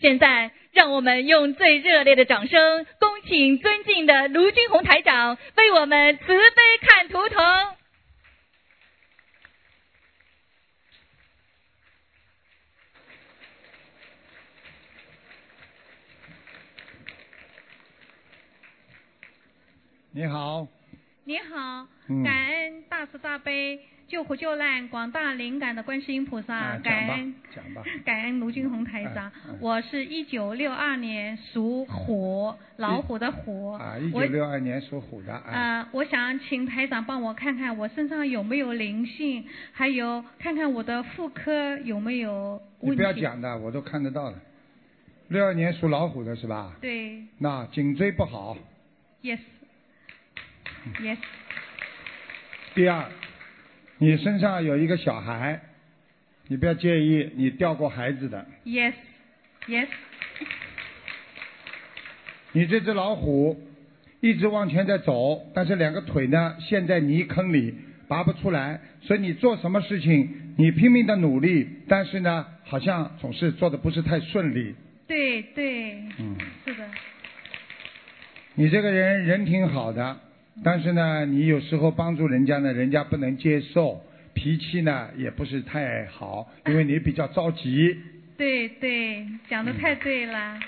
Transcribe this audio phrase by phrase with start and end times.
[0.00, 7.76] 现在，让我们用最热烈的掌声，恭请尊敬的卢军红台长为我们慈悲看图腾。
[20.12, 20.66] 你好，
[21.24, 23.78] 你好，嗯感恩大慈大悲
[24.10, 27.32] 救苦救难广大灵感的观世音菩萨，啊，感恩。
[28.04, 29.30] 感恩卢军红台长。
[29.60, 33.70] 我是一九六二年属虎，老虎的虎。
[33.70, 42.90] 啊，一九六二年属虎的啊，呃，我想请台长帮我看看我身上有没有灵性，还有看看我的妇科有没有问题。
[42.90, 44.36] 你不要讲的，我都看得到的。
[45.28, 46.74] 六二年属老虎的是吧？
[46.80, 48.56] 对那颈椎不好。
[49.22, 49.46] ，yes，yes，
[52.74, 53.08] 第二，
[54.02, 55.60] 你身上有一个小孩，
[56.48, 58.46] 你不要介意，你掉过孩子的。
[58.64, 59.88] yes，yes，
[62.52, 63.60] 你这只老虎
[64.22, 67.74] 一直往前在走，但是两个腿呢陷在泥坑里
[68.08, 74.74] 拔不出来，所以你做什么事情你拼命的努力，但是呢好像总是做的不是太顺利。
[75.06, 76.88] 对对，嗯，是的，
[78.54, 80.18] 你这个人人挺好的，
[80.62, 84.02] 但是呢你有时候帮助人家呢，人家不能接受，
[84.34, 87.96] 脾气呢也不是太好，因为你比较着急。
[88.36, 90.58] 对对，讲的太对了。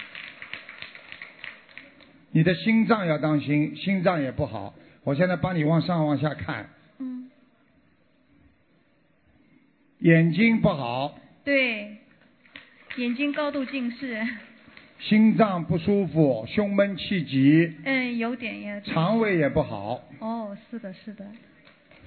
[2.30, 4.74] 你的心脏要当心，心脏也不好。
[5.04, 7.30] 我现在帮你往上往下看，嗯，
[9.98, 11.96] 眼睛不好，对，
[12.96, 14.26] 眼睛高度近视，
[15.02, 18.80] 心脏不舒服，胸闷气急，嗯，有点呀。
[18.84, 21.24] 肠胃也不好，哦，是的，是的，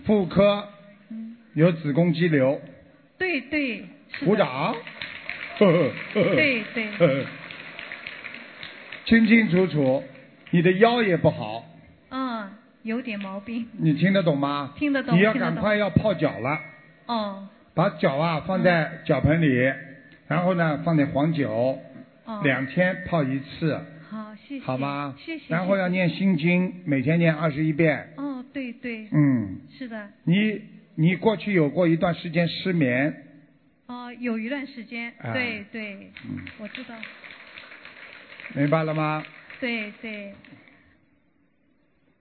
[0.06, 0.66] 妇科
[1.10, 2.60] 嗯，有子宫肌瘤。
[3.18, 3.84] 对对，
[4.24, 4.36] 鼓。
[4.36, 4.76] 掌。
[5.58, 6.94] 对对
[9.06, 10.04] 清清楚楚，
[10.52, 11.66] 你的腰也不好，
[12.12, 12.50] 嗯，
[12.84, 13.66] 有点毛病。
[13.78, 14.74] 你听得懂吗？
[14.78, 16.59] 听得懂你要赶快要泡脚了，
[17.08, 19.48] 哦把脚啊放在脚盆里，
[20.28, 21.78] 然后呢放点黄酒，
[22.25, 22.41] 哦。
[22.44, 24.66] 两天泡一次，好，谢谢。
[24.66, 25.16] 好吗？
[25.18, 25.46] 谢谢。
[25.47, 28.13] 然后要念心经，每天念二十一遍。
[28.18, 30.09] 哦，对对，嗯，是的。
[30.24, 30.62] 你
[30.96, 33.13] 你过去有过一段时间失眠，
[33.88, 36.96] 哦，有一段时间，啊对对，嗯，我知道，
[38.53, 39.24] 明白了吗？
[39.59, 40.34] 对对，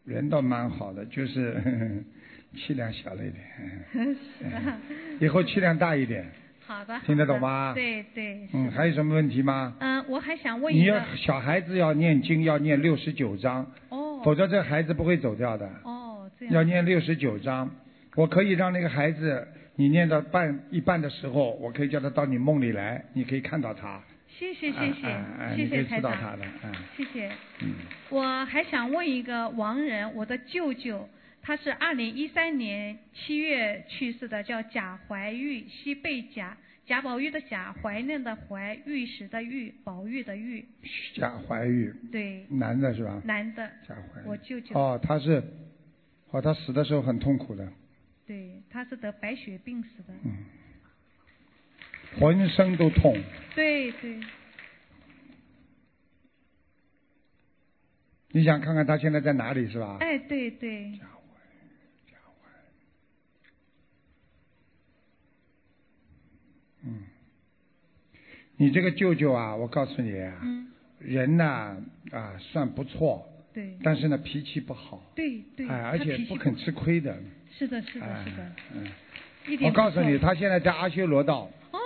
[0.05, 2.05] 人倒蛮好的，就是
[2.57, 3.45] 气量小了一点，
[4.39, 4.79] 是的。
[5.21, 6.25] 以后气量大一点。
[6.67, 6.99] 好的。
[7.05, 8.49] 听得懂吗对对。
[8.53, 9.75] 嗯，还有什么问题吗？
[9.81, 11.05] 嗯，我还想问你要个。
[11.17, 14.21] 小孩子要念经，要念六十九章，哦。
[14.25, 15.69] 否则这孩子不会走掉的。
[15.83, 16.55] 哦，这样。
[16.55, 17.71] 要念六十九章，
[18.17, 24.01] 我可以让那个孩子，你念到半一半的时候，我可以叫他到你梦里来，你可以看到他。
[24.27, 26.11] 谢谢谢谢、啊啊啊谢你可以谢台长。
[26.13, 27.31] 知道他的，嗯谢谢。
[27.61, 27.75] 嗯。
[28.11, 31.09] 我还想问一个亡人，我的舅舅，
[31.47, 36.57] 他是二零一三年七月去世的，叫贾怀玉，西贝贾，
[36.87, 40.65] 贾宝玉的贾，怀念的怀，玉石的玉，宝玉的玉，
[41.15, 43.21] 贾怀玉，对，男的是吧？
[43.27, 44.25] 男的，贾怀玉。
[44.27, 45.45] 我舅舅，哦，他是，
[46.31, 47.71] 哦，他死的时候很痛苦的，
[48.27, 50.47] 对，他是得白血病死的，嗯，
[52.19, 53.15] 浑身都痛。
[53.55, 54.19] 对对，
[58.31, 59.99] 你想看看他现在在哪里是吧？
[60.01, 61.13] 哎，对对，贾怀，
[62.11, 62.51] 贾怀，
[66.83, 67.05] 嗯，
[68.65, 70.67] 你这个舅舅啊，我告诉你啊，嗯，
[70.99, 71.77] 人呢
[72.11, 77.15] 啊算不错，对但是呢脾气不好，对对，哎，而且不肯吃亏的，
[77.59, 78.87] 是的是的哎是的，嗯，
[79.47, 81.79] 一点我告诉你，他现在在阿修罗道，哦，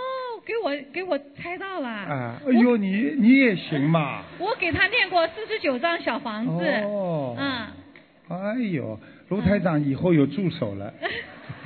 [0.47, 7.67] 给我给我猜到了，啊，哎呦，你你也行嘛， 我给他念过四十九张小房子，哦，嗯，
[8.29, 8.97] 哎呦，
[9.31, 10.95] 卢台长以后有助手了。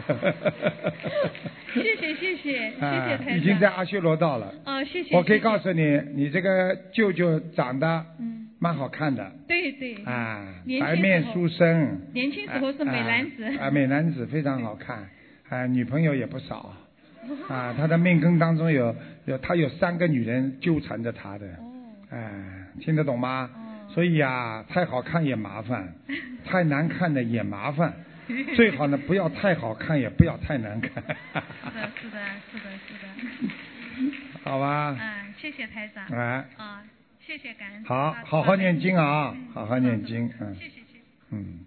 [1.74, 4.52] 谢谢谢谢谢谢啊台长，已经在阿修罗道了。
[4.64, 9.32] 哦谢谢，我可以谢谢告诉你，你这个舅舅长得嗯，蛮好看的。
[9.48, 12.00] 对对，啊，白面书生。
[12.12, 15.08] 年轻时候是美男子，啊，啊美男子非常好看，
[15.48, 16.74] 啊，女朋友也不少，
[17.48, 18.94] 啊，他的命根当中有
[19.26, 21.72] 有他有三个女人纠缠着他的，哦。
[22.10, 23.48] 哎，听得懂吗？
[23.54, 23.58] 哦。
[23.94, 25.92] 所以啊，太好看也麻烦，
[26.44, 27.92] 太难看的也麻烦，
[28.56, 30.90] 最好呢不要太好看，也不要太难看。
[30.92, 32.20] 是的是的
[32.50, 34.12] 是的是的，
[34.44, 36.82] 好吧，嗯，谢谢台长，哎，啊，
[37.20, 40.98] 谢谢感恩，好，啊好好念经啊嗯，好好念经，嗯谢谢谢谢。
[41.30, 41.60] 嗯，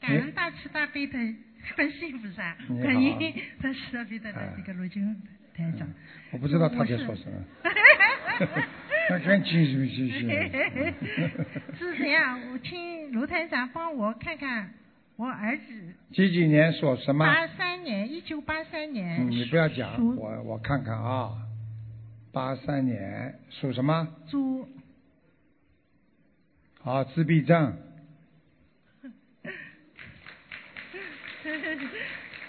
[0.00, 1.18] 感恩大慈大悲的
[1.76, 2.82] 观世音菩萨，你好。
[2.84, 5.14] 观音在舍彼得的哎这个罗军
[5.54, 5.88] 台长。
[6.32, 7.44] 我不知道他在说什么。
[9.10, 10.08] 那赶紧是不是？
[11.78, 14.72] 是这样，我请卢台长帮我看看
[15.16, 15.64] 我儿子
[16.12, 17.24] 几几年属什么？
[17.26, 19.26] 八三年，一九八三年。
[19.26, 21.32] 嗯，你不要讲，我我看看啊，
[22.32, 24.06] 八三年属什么？
[24.28, 24.68] 猪。
[26.82, 27.76] 好，自闭症，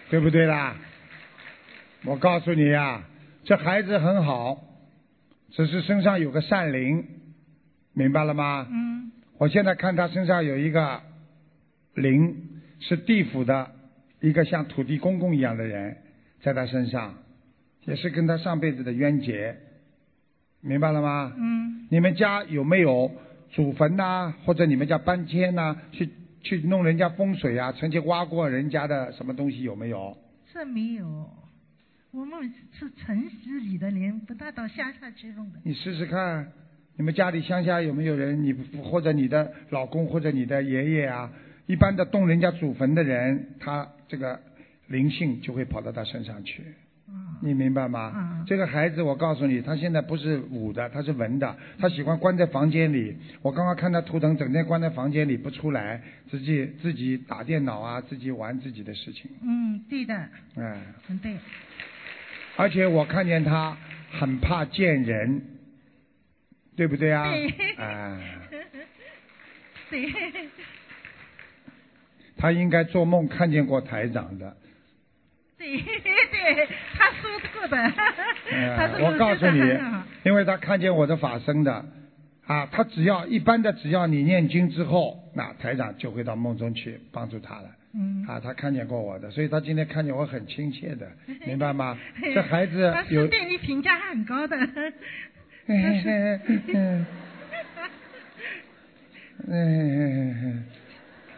[0.09, 0.75] 对不对啦？
[2.05, 3.01] 我告诉你呀、
[3.45, 4.61] 这孩子很好，
[5.53, 7.05] 只是身上有个善灵，
[7.93, 8.67] 明白了吗？
[8.69, 11.01] 嗯我现在看他身上有一个
[11.95, 13.71] 灵，是地府的
[14.21, 15.97] 一个像土地公公一样的人，
[16.41, 17.15] 在他身上，
[17.85, 19.57] 也是跟他上辈子的冤结，
[20.61, 21.33] 明白了吗？
[21.37, 23.11] 嗯，你们家有没有
[23.51, 26.09] 祖坟呐、或者你们家搬迁呐、去
[26.41, 27.71] 去弄人家风水啊？
[27.73, 30.17] 曾经挖过人家的什么东西有没有？
[30.53, 31.29] 这没有。
[32.13, 35.59] 我们是城市里的人，不大到乡下去弄的。
[35.63, 36.47] 你试试看，
[36.95, 38.43] 你们家里乡下有没有人？
[38.43, 41.31] 你或者你的老公或者你的爷爷啊，
[41.65, 44.39] 一般的动人家祖坟的人，他这个
[44.89, 46.61] 灵性就会跑到他身上去。
[47.07, 48.13] 嗯你明白吗？
[48.15, 51.57] 嗯这个孩子，我告诉你，他现在不是武的，他是文的。
[51.79, 53.17] 他喜欢关在房间里。
[53.41, 55.99] 我刚刚看他图腾，整天关在房间里不出来，
[56.29, 59.31] 自己自己打电脑啊，自己玩自己的事情。
[59.41, 60.13] 嗯，对的，
[60.55, 61.35] 哎，很对。
[62.55, 63.75] 而且我看见他
[64.11, 65.41] 很怕见人，
[66.75, 67.23] 对不对啊？
[67.31, 68.39] 对哎，
[69.89, 70.13] 对，
[72.37, 74.55] 他应该做梦看见过台长的。
[75.57, 77.77] 对对，他说过的。
[78.75, 79.59] 他哎说我告诉你
[80.23, 81.85] 因为他看见我的法身的，
[82.45, 87.69] 啊，他只要一般的，只要你念经之后，那台长就会到梦中去帮助他了。
[87.93, 88.25] 嗯。
[88.27, 91.11] 啊，他看见过我的，所以他今天看见我很亲切的，
[91.45, 91.97] 明白吗？
[92.33, 94.57] 这孩子他有，对你评价很高的。
[95.65, 96.41] 嗯嗯
[99.47, 100.63] 嗯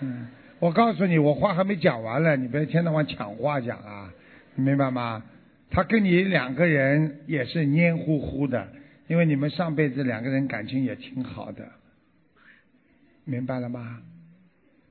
[0.02, 0.28] 嗯，
[0.60, 4.12] 我告诉你，我话还没讲完呢，你别一天到晚抢话讲啊，
[4.56, 5.24] 你明白吗？
[5.72, 8.68] 他跟你两个人也是黏糊糊的，
[9.08, 11.68] 因为你们上辈子两个人感情也挺好的，
[13.26, 14.00] 明白了吗？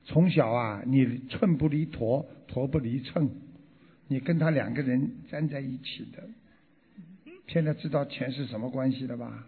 [0.05, 3.29] 从小啊，你寸不离砣，砣不离秤，
[4.07, 6.23] 你跟他两个人粘在一起的，
[7.47, 9.45] 现在知道钱是什么关系了吧？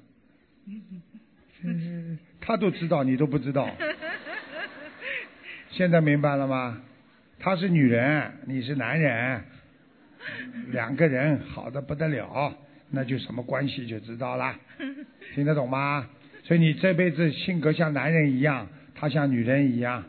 [1.63, 3.69] 嗯，他都知道，你都不知道。
[5.69, 6.81] 现在明白了吗？
[7.39, 9.43] 她是女人，你是男人，
[10.71, 12.57] 两个人好的不得了，
[12.89, 14.55] 那就什么关系就知道了，
[15.35, 16.09] 听得懂吗？
[16.43, 20.03] 所以你这辈子性格像男人一样，她像女人一样，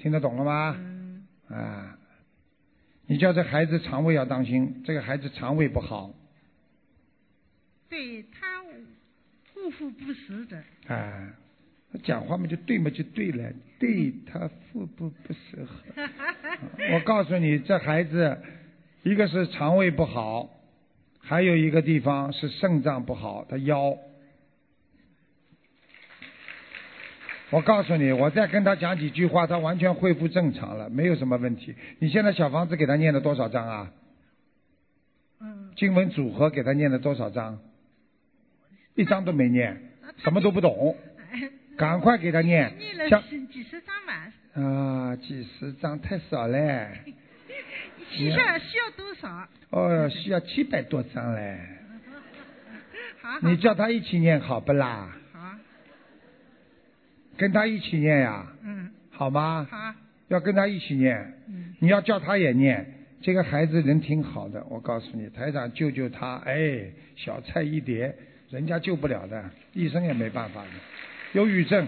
[0.00, 0.76] 听得懂了吗？
[0.78, 1.98] 嗯啊，
[3.06, 6.12] 你叫这孩子肠胃要当心，这个孩子肠胃不好，
[7.88, 8.62] 对他
[9.52, 10.62] 护肤不实的。
[10.86, 11.34] 啊，
[12.02, 16.02] 讲话嘛就对嘛就对了，对他腹部不适合。
[16.94, 18.38] 我告诉你，这孩子
[19.02, 20.48] 一个是肠胃不好，
[21.20, 23.98] 还有一个地方是肾脏不好，他腰。
[27.50, 31.74] 我告诉你，我再跟他讲几句话，他完全恢复正常了，没有什么问题。
[31.98, 33.92] 你现在小房子给他念了多少章啊？
[35.40, 35.72] 嗯。
[35.76, 37.58] 经文组合给他念了多少章？
[38.94, 39.80] 一章都没念，
[40.18, 40.96] 什么都不懂，
[41.76, 42.72] 赶快给他念。
[42.78, 46.88] 念了像几几十张吧，啊，几十张太少了。
[48.10, 49.48] 需要需要多少？
[49.70, 51.58] 哦，需要七百多张嘞。
[53.22, 53.38] 好好。
[53.48, 55.16] 你叫他一起念好不啦？
[57.40, 59.66] 好，跟他一起念呀，嗯，好吗？
[59.70, 59.94] 好，
[60.28, 61.16] 要跟他一起念。
[61.48, 62.86] 嗯，你要叫他也念。
[63.22, 66.82] 这个孩子人挺好的，我告诉你，台长救救他，哎，
[67.16, 68.14] 小菜一碟，
[68.50, 69.42] 人家救不了的，
[69.72, 70.68] 医生也没办法的，
[71.32, 71.86] 忧郁症，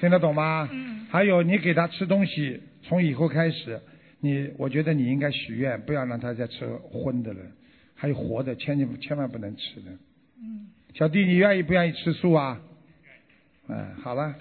[0.00, 0.68] 听得懂吗？
[0.70, 3.80] 嗯还有，你给他吃东西，从以后开始，
[4.20, 7.40] 你我觉得你应该许愿，不要让他再吃荤的了，
[7.94, 9.90] 还有活的，千万千万不能吃的。
[10.42, 12.60] 嗯，小弟，你愿意不愿意吃素啊？
[13.68, 14.34] 嗯，好了，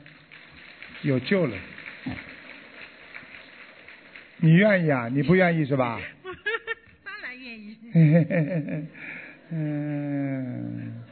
[1.03, 1.55] 有救了。
[4.37, 5.07] 你愿意啊？
[5.07, 6.01] 你不愿意是吧？
[7.05, 7.77] 当然愿意。
[9.51, 11.03] 嗯，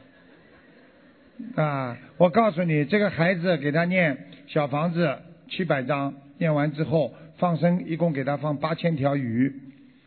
[1.55, 9.53] 啊，我告诉你，这个孩子给他念小房子七百张，念完之后放生，一共给他放八千条鱼，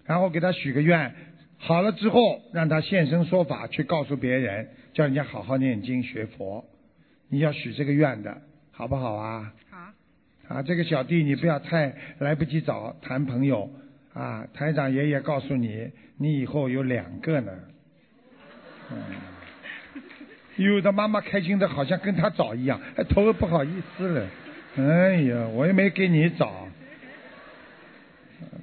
[0.04, 1.14] 然后给他许个愿，
[1.58, 6.64] 好了之后让他现身说法，去告诉别人，叫人家好好念经学佛。
[7.32, 9.50] 你要许这个愿的，好不好啊？
[9.70, 13.70] 好，啊，这个小弟你不要太来不及找谈朋友
[14.12, 17.50] 啊，台长爷爷告诉你，你以后有两个呢。
[18.90, 18.98] 嗯，
[20.56, 24.26] 有的妈妈开心的好像跟他找一样，还，头不好意思了。
[24.76, 26.68] 哎呀，我又没给你找，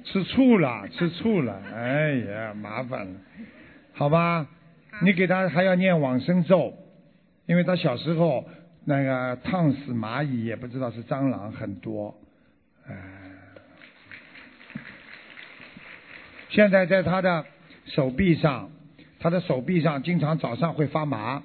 [0.04, 3.20] 吃醋了，吃醋了，哎呀，麻烦了，
[3.94, 4.46] 好吧？
[5.02, 6.72] 你给他还要念往生咒，
[7.46, 8.48] 因为他小时候
[8.84, 12.18] 那个烫死蚂蚁也不知道是蟑螂很多，
[12.86, 12.94] 哎，
[16.48, 17.44] 现在在他的
[17.84, 18.70] 手臂上，
[19.18, 21.42] 他的手臂上经常早上会发麻，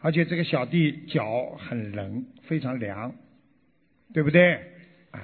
[0.00, 3.14] 而且这个小弟脚很冷，非常凉，
[4.14, 4.54] 对不对？
[5.12, 5.20] 哎，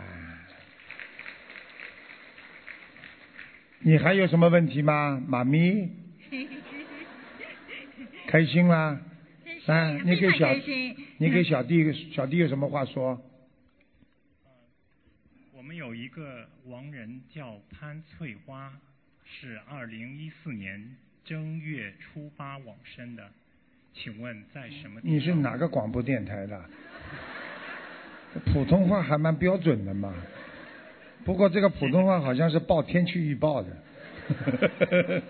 [3.81, 5.91] 你还有什么问题吗，妈咪？
[8.29, 8.77] 开心啦！
[8.77, 9.01] 啊，
[10.05, 10.55] 你给小
[11.19, 13.21] 你给小弟小弟有什么话说？
[15.53, 18.73] 我们有一个亡人叫潘翠花，
[19.25, 23.29] 是二零一四年正月初八往生的，
[23.93, 25.17] 请问在什么地方？
[25.17, 26.65] 你是哪个广播电台的？
[28.53, 30.15] 普通话还蛮标准的嘛，
[31.25, 33.77] 不过这个普通话好像是报天气预报的。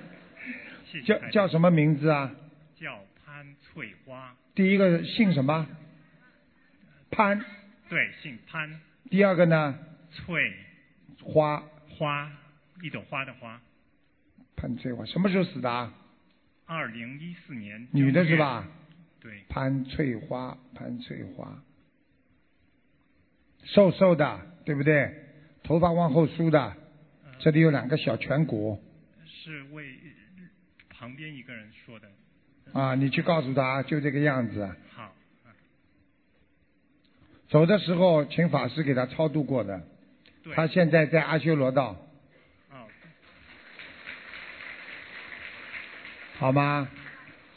[1.06, 2.34] 叫叫什么名字啊？
[2.78, 2.98] 叫
[3.76, 4.34] 潘翠花。
[4.54, 5.66] 第一个姓什么？
[7.10, 7.44] 潘。
[7.90, 8.80] 对，姓潘。
[9.10, 9.78] 第二个呢？
[10.10, 10.54] 翠。
[11.22, 11.62] 花。
[11.90, 12.32] 花，
[12.82, 13.60] 一朵花的花。
[14.56, 15.92] 潘翠花什么时候死的？
[16.64, 17.86] 二零一四年。
[17.92, 18.66] 女的是吧？
[19.20, 19.42] 对。
[19.50, 21.62] 潘翠花，潘翠花。
[23.64, 25.12] 瘦瘦的，对不对？
[25.62, 26.76] 头发往后梳的，
[27.40, 28.82] 这里有两个小颧骨。
[29.26, 29.98] 是为
[30.88, 32.08] 旁边一个人说的。
[32.72, 34.68] 啊，你去告诉他，就这个样子。
[34.94, 35.12] 好。
[37.48, 39.80] 走的时候，请法师给他超度过的。
[40.54, 41.96] 他现在在阿修罗道。
[42.70, 42.86] 哦。
[46.38, 46.88] 好吗？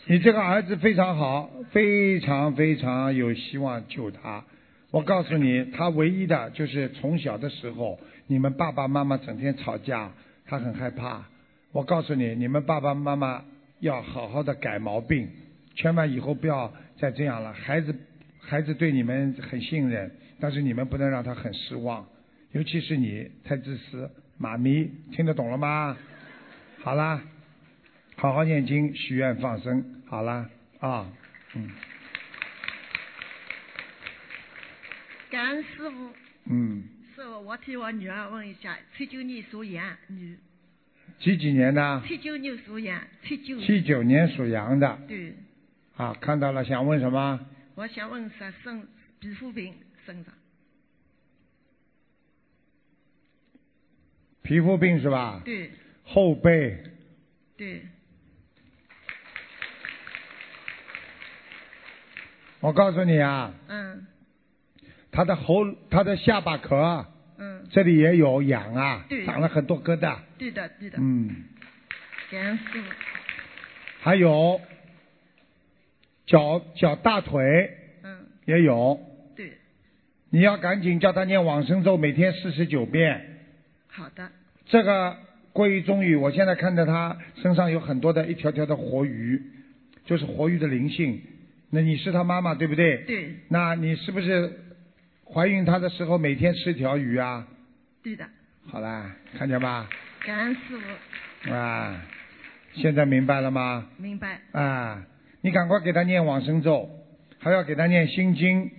[0.05, 4.43] 你这个儿子非常好，非常非常有希望救他。
[4.89, 10.11] 我告诉你，他唯一的就是从小的时候，你们爸爸妈妈整天吵架，
[10.47, 11.25] 他很害怕。
[11.71, 13.43] 我告诉你，你们爸爸妈妈
[13.79, 15.29] 要好好的改毛病，
[15.75, 17.53] 千万以后不要再这样了。
[17.53, 17.95] 孩子，
[18.39, 22.07] 孩子对你们很信任，但是你们不能让他很失望，
[22.51, 24.09] 尤其是你太自私。
[24.37, 25.97] 妈咪，听得懂了吗？
[26.81, 27.21] 好啦，
[28.15, 31.11] 好好念经，许愿放生，好啦，啊，
[31.55, 31.69] 嗯。
[35.29, 36.13] 感恩师傅。
[36.45, 36.83] 嗯。
[37.13, 40.37] 师傅，我替我女儿问一下，崔九年属羊女。
[41.19, 42.01] 几几年的？
[42.07, 43.59] 七九年属羊，七九。
[43.61, 44.99] 七九年属羊的。
[45.07, 45.33] 对。
[45.95, 47.39] 啊，看到了，想问什么？
[47.75, 48.87] 我想问啥生
[49.19, 49.73] 皮肤病
[50.05, 50.33] 身上。
[54.41, 55.41] 皮肤病是吧？
[55.43, 55.71] 对。
[56.03, 56.81] 后背。
[57.57, 57.81] 对。
[62.59, 63.53] 我告诉你啊。
[63.67, 64.07] 嗯。
[65.11, 67.05] 他的喉，他的下巴壳。
[67.69, 70.17] 嗯，这里也有痒啊，长了很多疙瘩。
[70.37, 70.97] 对的，对的。
[70.99, 71.29] 嗯。
[72.31, 72.89] 感恩师傅。
[74.01, 74.59] 还有
[76.25, 77.69] 脚脚大腿。
[78.03, 78.25] 嗯。
[78.45, 78.99] 也有。
[79.35, 79.53] 对。
[80.31, 83.39] 你要赶紧叫他念往生咒，每天四十九遍。
[83.87, 84.29] 好的。
[84.65, 85.17] 这个
[85.53, 89.41] 归于中语，我现在看到他身上有很多的一条条的活鱼，
[90.05, 91.21] 就是活鱼的灵性。
[91.71, 92.97] 那你是他妈妈对不对？
[93.03, 93.35] 对。
[93.47, 94.65] 那你是不是？
[95.31, 97.47] 怀孕他的时候每天吃条鱼啊？
[98.01, 98.27] 对的。
[98.67, 99.89] 好啦，看见吧？
[100.25, 101.51] 感恩师傅。
[101.51, 102.01] 啊，
[102.73, 103.89] 现在明白了吗？
[103.97, 104.41] 明白。
[104.51, 105.05] 啊，
[105.41, 106.89] 你赶快给他念往生咒，
[107.39, 108.69] 还要给他念心经，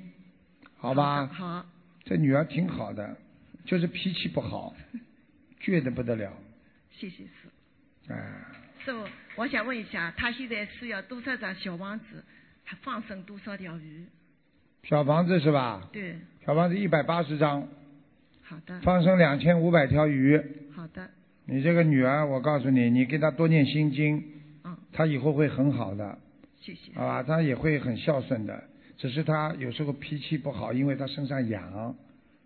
[0.77, 1.27] 好吧？
[1.27, 1.67] 好。
[2.05, 3.17] 这女儿挺好的，
[3.65, 4.75] 就是脾气不好，
[5.61, 6.33] 倔得不得了。
[6.91, 7.31] 谢谢师
[8.07, 8.13] 傅。
[8.13, 8.17] 啊。
[8.85, 9.05] 师傅，
[9.37, 12.25] 我想问一下，他现在是要多少张小房子，
[12.65, 14.05] 还放生多少条鱼？
[14.85, 15.89] 小房子是吧？
[15.93, 16.17] 对。
[16.47, 17.67] 小房子一百八十张。
[18.51, 18.81] 好的。
[18.81, 20.37] 放生两千五百条鱼。
[20.75, 21.09] 好的。
[21.45, 24.23] 你这个女儿，我告诉你，你给她多念心经。
[24.65, 24.77] 嗯。
[24.93, 26.19] 她以后会很好的。
[26.61, 26.93] 谢谢。
[26.95, 28.65] 好吧，她也会很孝顺的，
[28.99, 31.95] 只是她有时候脾气不好，因为她身上痒，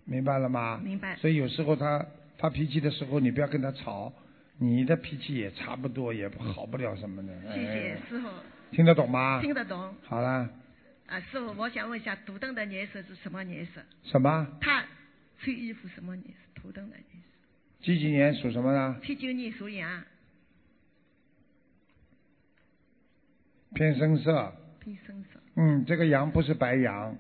[0.04, 0.78] 明白了吗？
[0.84, 1.16] 明白。
[1.16, 2.04] 所以有时候她
[2.36, 4.12] 发脾气的时候，你不要跟她吵，
[4.58, 7.32] 你的脾气也差不多，也好不了什么的。
[7.54, 8.28] 谢谢师傅。
[8.70, 9.40] 听得懂吗？
[9.40, 9.94] 听得懂。
[10.02, 10.46] 好了。
[11.06, 13.80] 啊，师傅，我想问一下，独灯的颜色是什么颜色？
[14.04, 14.46] 什么？
[14.60, 14.82] 他
[15.44, 16.32] 穿衣服什么颜色？
[16.54, 17.28] 图腾的颜色。
[17.82, 19.00] 几几年属什么的？
[19.04, 20.02] 七九年属羊。
[23.74, 24.52] 偏深色。
[24.80, 25.40] 偏深色。
[25.56, 27.14] 嗯，这个羊不是白羊，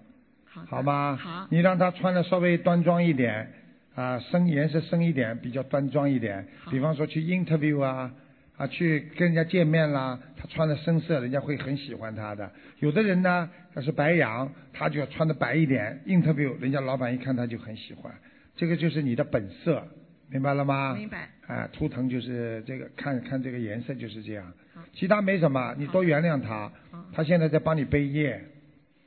[0.44, 1.16] 好好吗？
[1.16, 3.52] 好你让他穿的稍微端庄一点，
[3.94, 6.48] 啊，深颜色深一点，比较端庄一点。
[6.60, 8.14] 好比方说去 interview 啊，
[8.56, 12.48] 啊，去跟人家见面啦，他穿的深色，人家会很喜欢他的。
[12.78, 18.14] 有的人呢，他是白羊，他就要穿的白一点，interview，人家老板一看他就很喜欢。
[18.54, 19.84] 这个就是你的本色，
[20.30, 20.94] 明白了吗？
[20.94, 21.28] 明白。
[21.48, 27.04] 啊，图腾就是这个，看看这个颜色就是这样好，其他没什么，你多原谅他好。
[27.12, 28.40] 他现在在帮你背业，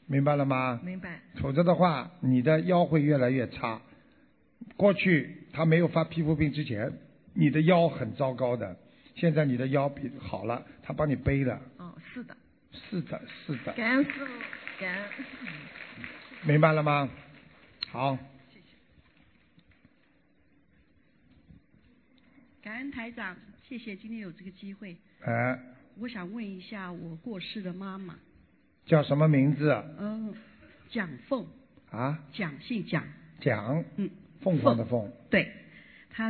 [0.07, 0.81] 明白了吗？
[0.83, 1.21] 明白。
[1.41, 3.81] 否则的话，你的腰会越来越差。
[4.75, 6.91] 过去他没有发皮肤病之前，
[7.33, 8.75] 你的腰很糟糕的。
[9.17, 11.59] 现在你的腰比好了，他帮你背的。
[11.77, 12.37] 哦，是的，
[12.71, 14.31] 是的，是的，感恩师傅，
[14.79, 15.09] 感恩。
[16.43, 17.09] 明白了吗？
[17.89, 18.15] 好，
[18.53, 18.75] 谢谢。
[22.61, 23.35] 感恩台长，
[23.67, 24.95] 谢谢今天有这个机会。
[25.25, 25.59] 哎，
[25.97, 28.15] 我想问一下我过世的妈妈，
[28.85, 29.71] 叫什么名字？
[29.97, 30.31] 嗯，
[30.91, 31.43] 蒋凤，
[31.89, 32.23] 啊？
[32.31, 33.03] 蒋姓蒋，
[33.41, 34.07] 蒋，嗯，
[34.41, 35.51] 凤凰的凤，对，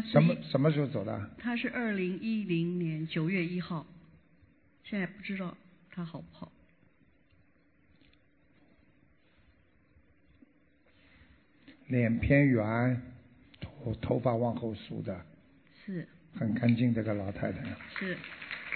[0.02, 1.30] 什么什么时候走的？
[1.38, 3.86] 她是二零一零年九月一号，
[4.84, 5.58] 现在不知道
[5.90, 6.52] 她好不好。
[11.88, 13.02] 脸偏圆，
[13.62, 15.26] 头头发往后梳的，
[15.86, 16.08] 是。
[16.38, 17.64] 很干净这个老太太，
[17.98, 18.16] 是，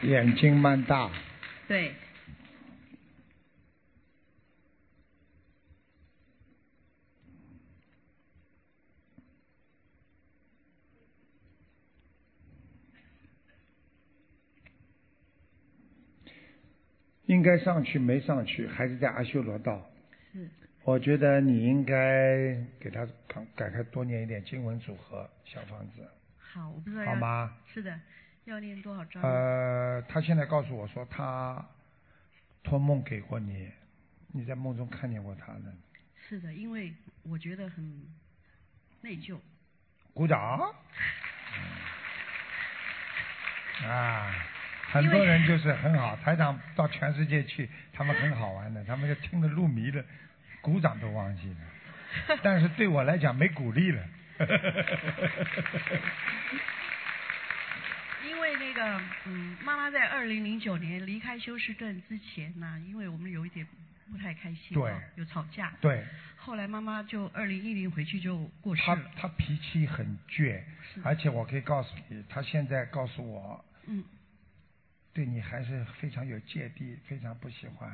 [0.01, 1.11] 眼睛蛮大，
[1.67, 1.93] 对，
[17.31, 19.81] 应该上去没上去，还是在阿修罗道。
[20.33, 20.49] 是
[20.83, 26.05] 我觉得你应该给他改改开多念一点经文组合小房子，
[26.37, 27.55] 好，我不知道要好吗？
[27.73, 27.97] 是的，
[28.43, 29.23] 要念多少章？
[29.23, 31.65] 呃，他现在告诉我说他
[32.63, 33.71] 托梦给过你，
[34.33, 35.73] 你在梦中看见过他呢，
[36.27, 38.03] 是的，因为我觉得很
[38.99, 39.37] 内疚。
[40.13, 40.59] 鼓掌。
[43.87, 44.35] 啊，
[44.91, 50.03] 很多人就是很好，台长到全世界去，他们很好玩的， 他们就听得入迷了，
[50.61, 51.57] 鼓掌都忘记了。
[52.43, 54.03] 但是对我来讲没鼓励了。
[58.27, 63.65] 因为那个，嗯，妈妈在二零零九年离开休斯顿之前呢，因为我们有一点
[64.11, 65.71] 不太开心，对啊有吵架。
[65.79, 66.03] 对，
[66.35, 69.01] 后来妈妈就二零一零回去就过世他了。
[69.15, 70.61] 他脾气很倔，
[70.93, 74.03] 是而且我可以告诉你，她现在告诉我，嗯，
[75.13, 77.89] 对你还是非常有芥蒂，非常不喜欢。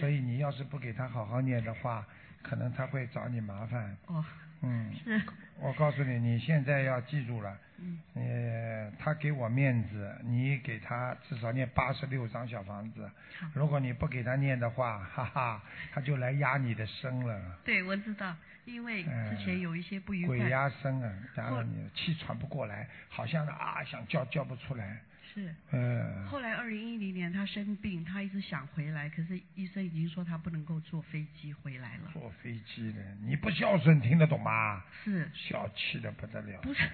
[0.00, 2.06] 所以你要是不给他好好念的话，
[2.42, 3.96] 可能他会找你麻烦。
[4.06, 4.24] 哦，
[4.62, 5.20] 嗯，是，
[5.58, 13.10] 我告诉你，你现在要记住了，嗯，呃，他给我面子，你给他至少念八十六张小房子。
[13.38, 17.58] 好，如果你不给他念的话，哈哈，他就来压你的身了。
[17.64, 20.36] 对，我知道，因为嗯之前有一些不愉快。
[20.36, 25.00] 鬼压身啊，压后了你气喘不过来，好像啊想叫叫不出来，
[25.32, 25.54] 是。
[25.70, 32.10] 嗯，后来二零一零年他生病，他一直想回来，可是医生已经说他不能够坐飞机回来了。
[32.12, 34.84] 坐飞机的，你不孝顺听得懂吗？
[35.04, 36.88] 是，小气的不得了，不是？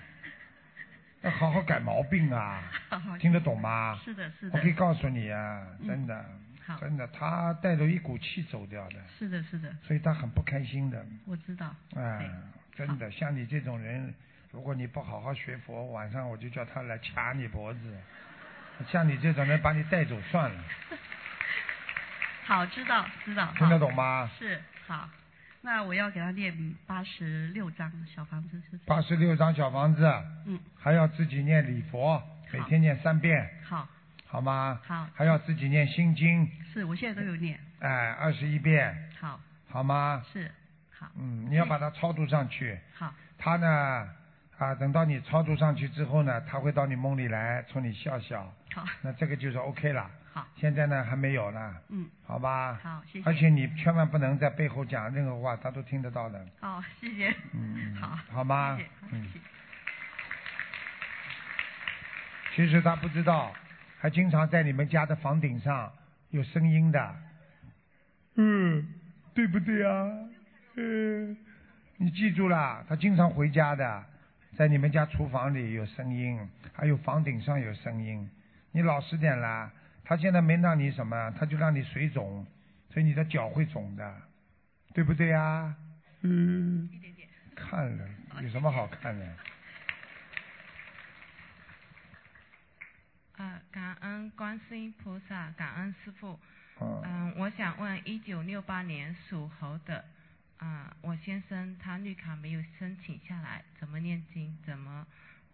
[1.22, 2.62] 要好好改毛病啊，
[3.18, 3.98] 听得懂吗？
[4.04, 4.72] 是的，是的我可以。
[4.72, 6.24] 告诉你啊，嗯真的，
[6.64, 11.74] 好真的，他带着一股气走掉的，是的，是的，所以他很不开心的，我知道。
[11.96, 12.30] 哎，
[12.72, 14.14] 真的，像你这种人，
[14.52, 17.98] 如果你不好好学佛，晚上我就叫他来掐你脖子，
[18.90, 20.64] 像你这种人把你带走算了，
[22.46, 23.52] 好，知道，知道。
[23.56, 24.30] 听得懂吗？
[24.38, 25.08] 是，好。
[25.60, 28.84] 那我要给他念八十六张小房子，是是？
[28.86, 30.06] 八十六张小房子，
[30.46, 33.86] 嗯，还要自己念礼佛，每天念三遍，好，
[34.26, 34.80] 好吗？
[34.86, 37.58] 好还要自己念心经，是我现在都有念。
[37.80, 39.38] 哎，二十一遍，好，
[39.68, 40.24] 好吗？
[40.32, 40.48] 是，
[40.96, 42.78] 好，嗯，你要把它超度上去。
[42.94, 44.08] 好，他呢，
[44.58, 50.10] 啊，等到你超度上去之后呢，他会到你梦里来冲你笑笑，好，那这个就是 OK 了。
[50.32, 52.74] 好，现在呢还没有呢，嗯，好吧？
[52.82, 53.24] 好，谢谢。
[53.24, 56.44] 而且你千万不能在背后讲任何话，他都听得到的。
[56.60, 57.32] 哦，谢谢。
[57.54, 59.40] 嗯，好，好吗谢谢，谢谢
[62.56, 63.52] 其实他不知道，
[64.00, 65.92] 还经常在你们家的房顶上
[66.30, 67.14] 有声音的。
[68.34, 68.86] 嗯，
[69.34, 70.10] 对不对啊？
[70.74, 71.36] 嗯，
[71.96, 74.04] 你记住了，他经常回家的，
[74.58, 76.36] 在你们家厨房里有声音，
[76.72, 78.28] 还有房顶上有声音。
[78.72, 79.70] 你老实点啦，
[80.02, 82.44] 他现在没让你什么，他就让你水肿，
[82.90, 84.20] 所以你的脚会肿的，
[84.92, 85.76] 对不对啊？
[86.22, 87.28] 嗯，一点点。
[87.54, 88.08] 看了
[88.42, 89.26] 有什么好看的？
[93.36, 96.36] 呃，感恩观世音菩萨，感恩师傅。
[96.80, 100.04] 嗯，嗯，我想问，一九六八年属猴的，
[100.58, 104.56] 啊、我先生他绿卡没有申请下来，怎么念经？
[104.66, 105.06] 怎么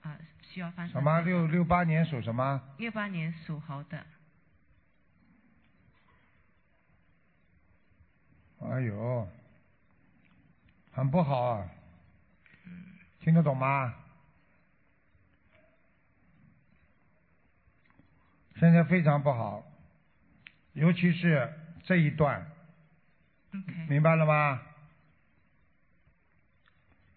[0.02, 2.60] 啊、需要翻什么六六八年属什么？
[2.78, 4.04] 六八年属猴的，
[8.60, 9.28] 哎呦，
[10.92, 11.68] 很不好啊！
[13.20, 13.94] 听得懂吗？
[18.56, 19.64] 现在非常不好，
[20.74, 22.46] 尤其是这一段
[23.88, 24.60] 明白了吗？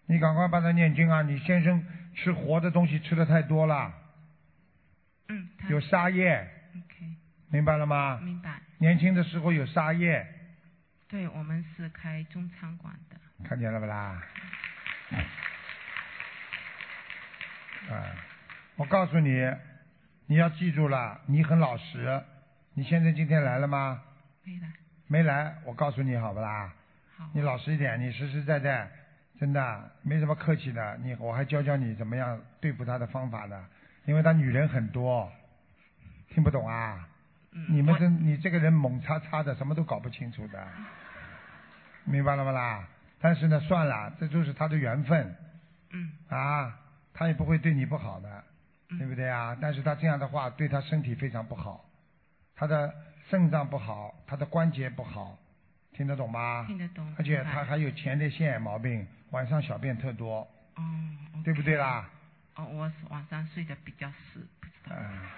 [0.08, 1.20] 你赶快帮他念经啊！
[1.20, 3.92] 你先生吃活的东西吃的太多了，
[5.28, 7.14] 嗯，有沙叶，OK，
[7.50, 8.18] 明白了吗？
[8.22, 8.58] 明白。
[8.78, 10.26] 年轻的时候有沙叶，
[11.08, 13.16] 对我们是开中餐馆的，
[13.46, 14.22] 看见了不啦？
[17.90, 18.16] 啊，
[18.76, 19.54] 我告诉你，
[20.26, 22.22] 你要记住了，你很老实。
[22.72, 24.02] 你先生今天来了吗？
[24.42, 24.72] 没来。
[25.06, 26.72] 没来，我告诉你好不啦？
[27.18, 27.28] 好。
[27.34, 28.90] 你老实一点，你实实在在，
[29.38, 30.98] 真的没什么客气的。
[31.02, 33.64] 你我还教教你怎么样对付他的方法呢，
[34.04, 35.30] 因为他女人很多，
[36.28, 37.08] 听不懂啊？
[37.52, 40.66] 嗯你们这你这个人猛叉叉的，什么都搞不清楚的，
[42.04, 42.86] 明白了吗啦？
[43.20, 45.34] 但是呢，算了，这就是他的缘分
[45.90, 46.78] 嗯啊，
[47.14, 48.44] 他也不会对你不好的，
[48.90, 49.56] 嗯对不对啊？
[49.60, 51.84] 但是他这样的话对他身体非常不好，
[52.54, 52.94] 他的
[53.30, 55.38] 肾脏不好，他的关节不好，
[55.98, 56.64] 听得懂吗？
[56.68, 57.12] 听得懂。
[57.18, 60.82] 而且他还有前列腺毛病，晚上小便特多，哦，
[61.44, 62.08] 对不对啦？
[62.54, 64.94] 哦，我是晚上睡得比较死，不知道。
[64.96, 65.28] 嗯。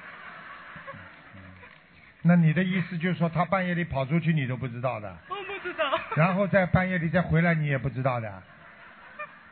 [2.22, 5.98] 那你的意思就是说，他半夜里跑出去你都不知道的，我不知道。
[6.14, 8.42] 然后在半夜里再回来你也不知道的，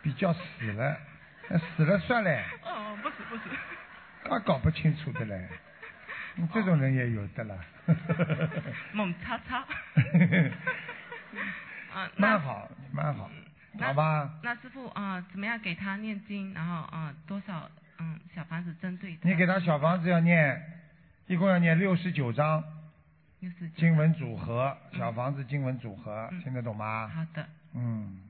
[0.03, 0.99] 比较死了，
[1.49, 2.31] 那死了算了，
[2.65, 3.43] 哦，不是不是。
[4.25, 5.49] 他搞不清楚的嘞，
[6.37, 7.59] 你这种人也有的了。
[8.93, 9.65] 猛叉叉。
[11.95, 13.31] 啊，那蛮好，蛮好，
[13.81, 14.31] 好吧？
[14.43, 16.53] 那师傅啊、怎么样给他念经？
[16.55, 19.29] 然后啊、多少嗯小房子针对他？
[19.29, 20.63] 你给他小房子要念，
[21.27, 22.63] 一共要念六十九章
[23.41, 23.75] 六十九。
[23.77, 27.09] 经文组合，小房子经文组合，嗯听得懂吗？
[27.09, 28.21] 好的，嗯。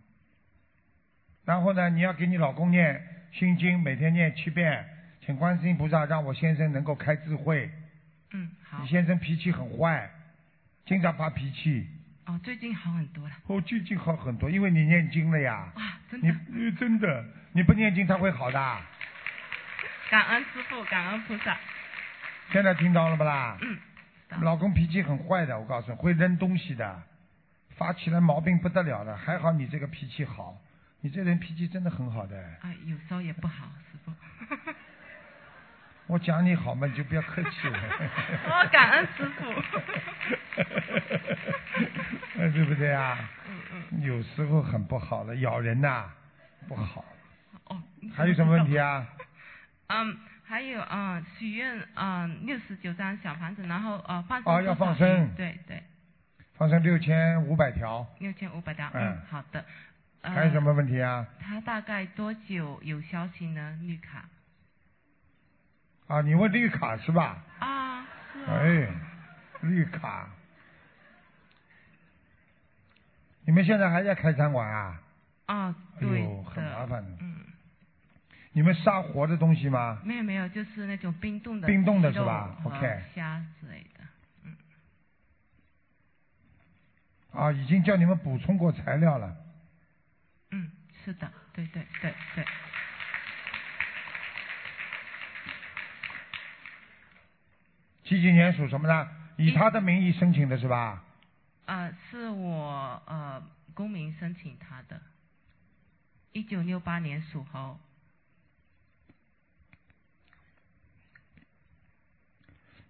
[1.44, 4.87] 然后呢，你要给你老公念心经，每天念七遍，
[5.24, 7.70] 请观世音菩萨让我先生能够开智慧。
[8.32, 8.88] 嗯好你。
[8.88, 10.11] 先生脾气很坏，
[10.84, 11.88] 经常发脾气。
[12.29, 13.35] 哦，最近好很多了。
[13.47, 15.73] 哦，最近好很多，因为你念经了呀。
[15.75, 16.38] 哇，真你的。
[16.49, 18.79] 你真的，你不念经他会好的。
[20.11, 21.57] 感恩师傅，感恩菩萨。
[22.53, 23.57] 现在听到了不啦？
[23.62, 23.79] 嗯。
[24.43, 27.03] 老公脾气很坏的，我告诉你，会扔东西的，
[27.79, 29.17] 发起来毛病不得了的。
[29.17, 30.55] 还好你这个脾气好，
[31.01, 32.37] 你这人脾气真的很好的。
[32.61, 34.12] 啊，有时候也不好，师傅。
[36.09, 37.79] 我讲你好嘛，你就不要客气了。
[38.51, 39.62] 哦感恩师傅呃
[42.53, 43.18] 对不对啊？
[43.49, 43.61] 嗯
[43.92, 44.03] 嗯。
[44.03, 46.11] 有时候很不好的，咬人呐、
[46.66, 47.05] 不好。
[47.64, 47.83] 哦。
[48.14, 49.07] 还有什么问题啊？
[49.88, 55.83] 嗯，还有啊，许愿啊，六十九张小房子，然后呃放生哦要放生对对，
[56.57, 58.88] 放生六千五百条，六千五百条。
[58.94, 59.64] 嗯嗯，好的。
[60.21, 61.25] 呃还有什么问题啊？
[61.40, 63.79] 他大概多久有消息呢？
[63.83, 64.25] 绿卡？
[66.09, 67.38] 啊，你问绿卡是吧？
[67.61, 68.59] 啊，是啊。
[68.61, 68.88] 哎，
[69.62, 70.29] 绿卡，
[73.48, 75.00] 你们现在还在开餐馆啊？
[75.46, 77.16] 啊，哎对呦，很麻烦的。
[77.22, 77.46] 嗯，
[78.52, 80.02] 你们杀活的东西吗？
[80.04, 84.04] 没有没有，就是那种冰冻的冰冻的是吧 OK 虾之类的。
[84.44, 84.54] 嗯，
[87.32, 89.34] 啊，已经叫你们补充过材料了。
[90.50, 90.70] 嗯，
[91.02, 92.44] 是的，对对对对。
[98.04, 99.08] 几几年属什么的？
[99.38, 101.02] 以他的名义申请的是吧？
[101.68, 104.98] 呃，是我呃公民申请他的，
[106.33, 107.78] 一九六八年属猴。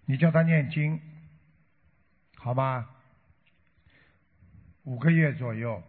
[0.05, 0.97] 你叫他念经，
[2.37, 2.89] 好吗？
[4.83, 5.83] 五个月左右，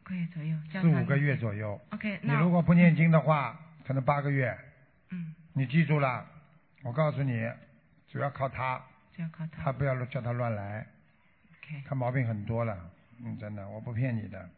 [0.00, 1.78] 五个月左右，四五个月左右。
[1.90, 4.58] OK，你如果不念经的话，可能八个月。
[5.10, 6.26] 嗯，你记住了，
[6.82, 7.46] 我告诉你，
[8.08, 8.82] 主要靠他，
[9.14, 9.64] 主要靠他。
[9.64, 10.86] 他不要叫他乱来，
[11.62, 12.90] OK，他毛病很多了。
[13.24, 14.48] 嗯，真的，我不骗你的，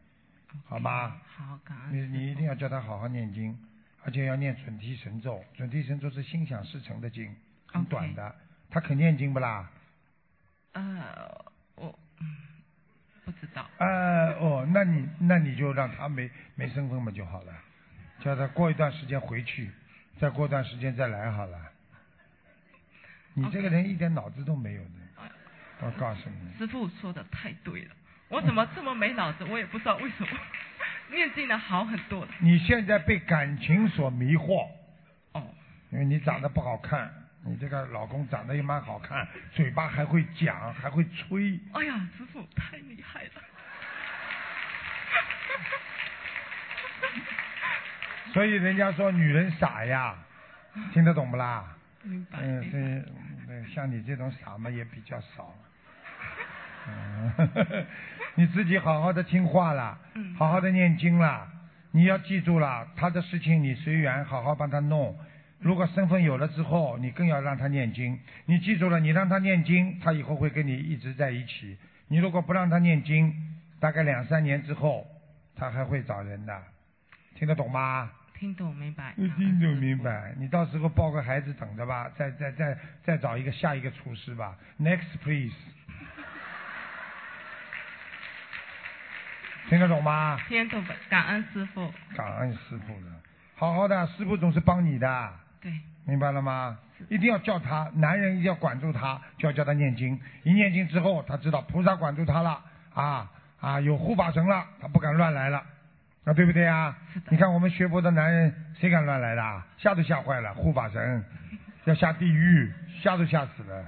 [0.65, 1.21] 好吗？
[1.27, 3.57] 好，感恩你你一定要叫他好好念经，
[4.05, 5.45] 而且要念准提神咒。
[5.55, 7.35] 准提神咒是心想事成的经，
[7.67, 8.35] 很短的。
[8.71, 9.71] 他肯念经不啦？
[10.73, 11.45] 呃，
[11.77, 12.27] 我嗯
[13.25, 13.67] 不知道。
[13.79, 17.53] 呃，哦，那你那你就让他没没身份嘛就好了，
[18.21, 19.71] 叫他过一段时间回去，
[20.19, 21.71] 再过段时间再来好了。
[23.35, 24.91] 你这个人一点脑子都没有的，
[25.81, 27.91] 我告诉你，师傅说的太对了。
[28.29, 29.45] 我怎么这么没脑子？
[29.45, 30.29] 我也不知道为什么。
[31.11, 32.31] 念经的好很多了。
[32.39, 34.67] 你现在被感情所迷惑，
[35.33, 35.55] 哦，
[35.91, 37.13] 因为你长得不好看，
[37.45, 41.61] 你这个老公长得也蛮好看，嘴巴还会讲，还会吹。
[41.75, 43.31] 哎呀，师傅太厉害了。
[48.33, 50.17] 所以人家说女人傻呀，
[50.93, 51.74] 听得懂不啦？
[52.05, 52.39] 明白。
[52.41, 53.09] 嗯，明白是，
[53.49, 55.53] 嗯像你这种傻嘛也比较少。
[56.87, 57.33] 嗯，
[58.37, 61.51] 你自己好好的听话啦，嗯好好的念经啦。
[61.93, 65.17] 你要记住了，他的事情你随缘，好好帮他弄。
[65.61, 68.19] 如果身份有了之后，你更要让他念经。
[68.47, 71.79] 你记住了，你让他念经，他以后会跟你一直在一起。
[72.09, 73.33] 你如果不让他念经，
[73.81, 75.07] 大概两三年之后，
[75.57, 76.63] 他还会找人的。
[77.37, 78.11] 听得懂吗？
[78.39, 79.15] 听懂明白。
[79.17, 80.35] 一听就明白。
[80.37, 84.57] 你到时候抱个孩子等着吧，再再再再找一个下一个厨师吧。
[84.79, 85.55] Next please。
[89.71, 90.39] 听得懂吗？
[90.47, 91.91] 听懂的，感恩师傅。
[92.15, 93.11] 感恩师傅的，
[93.57, 95.73] 好好的，师傅总是帮你的，对，
[96.05, 96.79] 明白了吗？
[97.09, 100.21] 一定要叫他，男人一定要管住他，就要叫他念经。
[100.43, 105.65] 一念经之后，他知道菩萨管住他了，啊啊，有护法神了，他不敢乱来了，
[106.25, 106.97] 啊，对不对啊？
[107.29, 109.67] 你看我们学佛的男人，谁敢乱来的啊？
[109.77, 111.23] 吓都吓坏了，护法神
[111.85, 113.85] 要下地狱，吓都吓死了，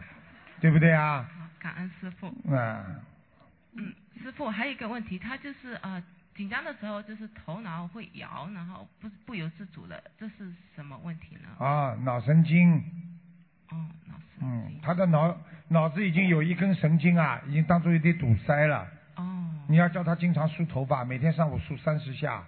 [0.61, 1.27] 对不对啊？
[1.59, 2.27] 感恩师傅。
[2.55, 2.85] 啊，
[3.77, 6.03] 嗯，师傅还有一个问题，他就是呃
[6.35, 11.65] 紧张的时候就是头脑会摇，然后不不由自主的，这是什么问题呢？
[11.67, 12.77] 啊，脑神经。
[13.71, 15.35] 哦，脑神嗯经。，他的脑
[15.69, 18.87] 脑子已经有一根神经啊，已经当做一堆堵塞了。
[19.17, 19.51] 哦。
[19.69, 22.43] 你要叫他经常梳头发，每天上午梳三十下，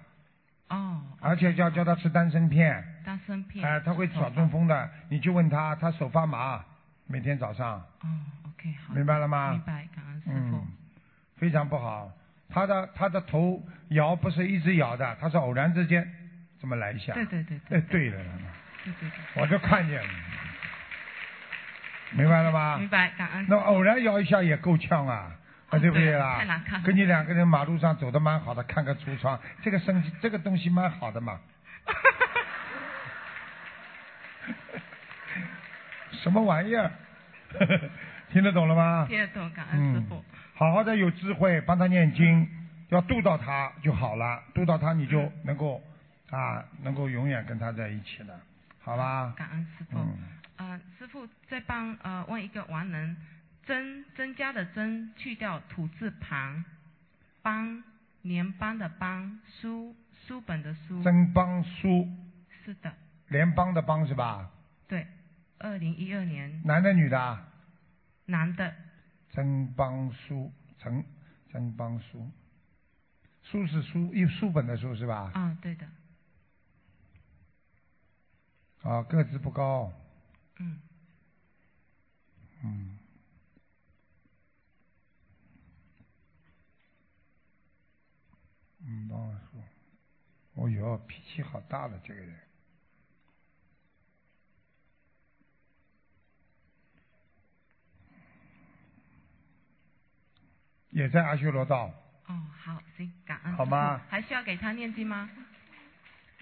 [0.69, 1.03] 哦。
[1.21, 3.65] 而且要叫他吃丹参片，丹参片。
[3.67, 4.89] 哎、他会小中风的。
[5.09, 6.65] 你去问他，他手发麻，
[7.07, 8.09] 每天早上，哦
[8.47, 8.95] ，OK，好。
[8.95, 9.51] 明白了吗？
[9.51, 10.57] 明白，感恩师傅。
[10.57, 10.67] 嗯，
[11.37, 12.11] 非常不好。
[12.51, 16.09] 他的他的头摇不是一直摇的，他是偶然之间
[16.61, 17.13] 这么来一下。
[17.15, 18.19] 对对对哎，对了，
[18.85, 19.43] 对对对。
[19.43, 20.09] 我就看见了，
[22.13, 22.79] 明白了吗？
[22.79, 23.47] 明白，感恩。
[23.49, 25.31] 那偶然摇一下也够呛啊，
[25.71, 26.39] 啊对不对啦？
[26.39, 31.39] 太难看了跟你两个人马路上走的蛮好的，看个橱窗，这个生这个东西蛮好的嘛。
[36.13, 36.91] 什么玩意儿？
[38.33, 39.07] 听得懂了吗？
[39.09, 42.49] 听得懂，感恩师傅嗯。，好好的有智慧，帮他念经，
[42.89, 45.83] 要度到他就好了，度到他你就能够
[46.31, 48.41] 啊，能够永远跟他在一起了，
[48.83, 49.33] 好吧？
[49.37, 49.99] 感恩师傅。
[49.99, 50.19] 嗯，
[50.57, 53.17] 呃，师傅再帮呃问一个完人，
[53.69, 56.65] 增增加的增去掉土字旁，
[57.43, 57.85] 邦
[58.23, 59.95] 联邦的邦，书
[60.27, 61.03] 书本的书。
[61.03, 62.09] 增邦书，
[62.65, 62.91] 是的，
[63.29, 64.51] 联邦的邦是吧？
[64.89, 65.07] 对，
[65.59, 67.47] 二零一二年男的女的啊？
[68.25, 68.75] 男的，
[69.31, 71.05] 增邦书，曾
[71.53, 72.31] 曾邦书，
[73.43, 75.31] 书是书，一书本的书是吧？
[75.35, 75.87] 啊，对的，
[78.83, 79.93] 啊，个子不高，
[80.59, 80.81] 嗯，
[82.65, 82.98] 嗯，
[88.91, 89.61] 嗯，帮我说，
[90.55, 92.35] 哦哟，脾气好大的，这个人。
[100.91, 101.93] 也在阿修罗道，
[102.27, 103.53] 哦，好，行，感恩。
[103.55, 104.01] 好吗？
[104.09, 105.29] 还需要给他念经吗？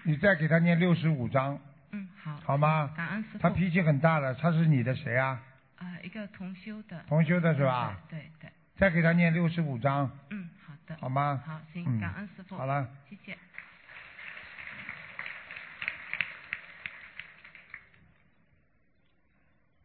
[0.03, 1.59] 你再给他念六十五章，
[1.91, 2.37] 嗯，好。
[2.37, 2.87] 好吗？
[2.95, 3.39] 感恩师傅。
[3.39, 5.43] 他脾气很大了，他是你的谁啊？
[5.79, 7.03] 呃，一个同修的。
[7.09, 7.99] 同修的是吧？
[8.09, 10.56] 对对对，再给他念六十五章，嗯，好
[10.87, 10.97] 的。
[10.97, 11.43] 好吗？
[11.45, 12.57] 好，行，嗯感恩师傅。
[12.57, 12.89] 好了。
[13.07, 13.37] 谢谢。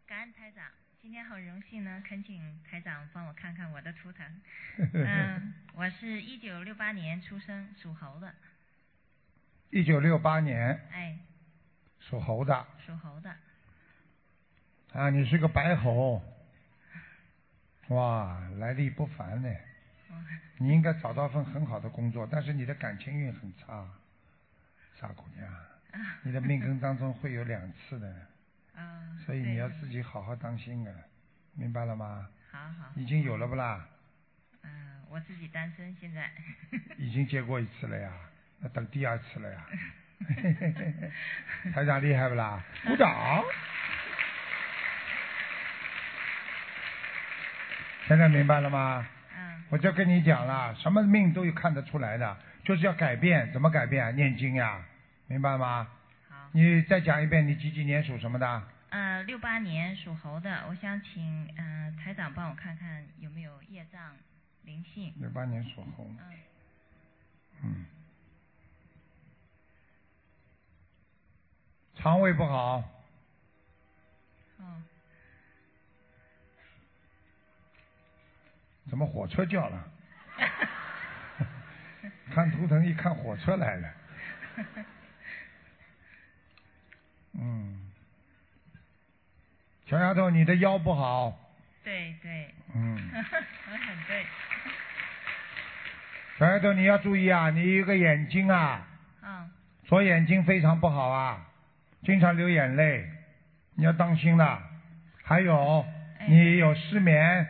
[0.07, 0.65] 感恩台长，
[1.01, 4.41] 今天很荣幸呢，恳请台长帮我看看我的图腾。
[4.95, 8.33] 嗯，我是一九六八年出生，属猴的，
[9.71, 11.19] 一九六八年哎，
[11.99, 13.35] 属猴的属猴的。
[14.93, 16.23] 啊，你是个白猴，
[17.89, 19.49] 哇，来历不凡呢。
[20.13, 23.85] 嗯你应该找到份很好的工作，但是你的感情运很差，
[25.01, 28.27] 傻姑娘，啊你的命根当中会有两次的，
[28.77, 30.95] 啊，所以你要自己好好当心啊，
[31.55, 32.29] 明白了吗？
[32.51, 32.93] 好好。
[32.95, 33.85] 已经有了不啦？
[34.63, 36.31] 嗯、我自己单身，现在。
[36.97, 38.13] 已经结过一次了呀，
[38.61, 39.67] 那等第二次了呀。
[41.75, 42.63] 台长厉害不啦？
[42.87, 43.43] 鼓掌。
[48.07, 49.05] 现在明白了吗？
[49.73, 49.75] 嗯。
[49.75, 54.05] 我就跟你讲了，什么命都有看得出来的，就是要改变，怎么改变？
[54.05, 54.85] 啊念经呀，
[55.27, 55.89] 明白吗？
[56.29, 56.51] 好。
[56.53, 58.63] 你再讲一遍，你几几年属什么的？
[58.91, 64.15] 呃，六八年属猴的，我想请嗯、呃台长帮我看看有没有业障
[64.65, 65.15] 灵性。
[65.17, 66.05] 六八年属猴。
[66.05, 66.37] 嗯。
[67.63, 67.87] 嗯。
[71.95, 72.85] 肠胃不好。
[74.59, 74.83] 哦。
[78.93, 79.85] 怎么火车叫了？
[82.31, 83.89] 看图腾一看火车来了。
[87.41, 87.91] 嗯。
[89.87, 91.33] 小丫头，你的腰不好。
[91.83, 92.55] 对对。
[92.75, 92.99] 嗯。
[93.09, 94.27] 很对。
[96.39, 97.49] 小丫头，你要注意啊！
[97.49, 98.87] 你一个眼睛啊。
[99.23, 99.51] 嗯。
[99.87, 101.47] 左眼睛非常不好啊，
[102.05, 103.11] 经常流眼泪，
[103.75, 104.63] 你要当心了。
[105.25, 105.83] 还有，
[106.29, 107.49] 你有失眠，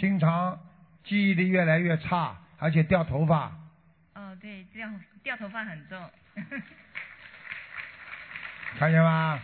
[0.00, 0.58] 经常
[1.04, 3.52] 记忆力越来越差，而且掉头发。
[4.14, 4.88] 哦，对，掉
[5.22, 6.10] 掉头发很重。
[8.78, 9.38] 看见吗？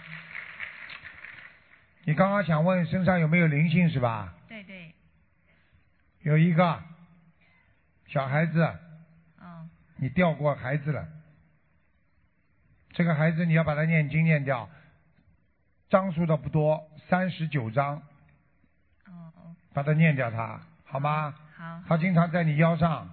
[2.04, 4.32] 你刚刚想问身上有没有灵性是吧？
[4.48, 4.94] 对对。
[6.22, 6.82] 有一个
[8.06, 8.62] 小孩子。
[9.38, 9.68] 哦。
[9.96, 11.06] 你掉过孩子了。
[12.92, 14.70] 这个孩子你要把他念经念掉，
[15.90, 18.02] 张数的不多，三十九章。
[19.76, 21.34] 把它念掉它，好吗？
[21.54, 21.82] 好。
[21.86, 23.12] 它经常在你腰上，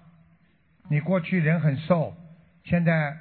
[0.87, 2.15] 你过去人很瘦，
[2.63, 3.17] 现在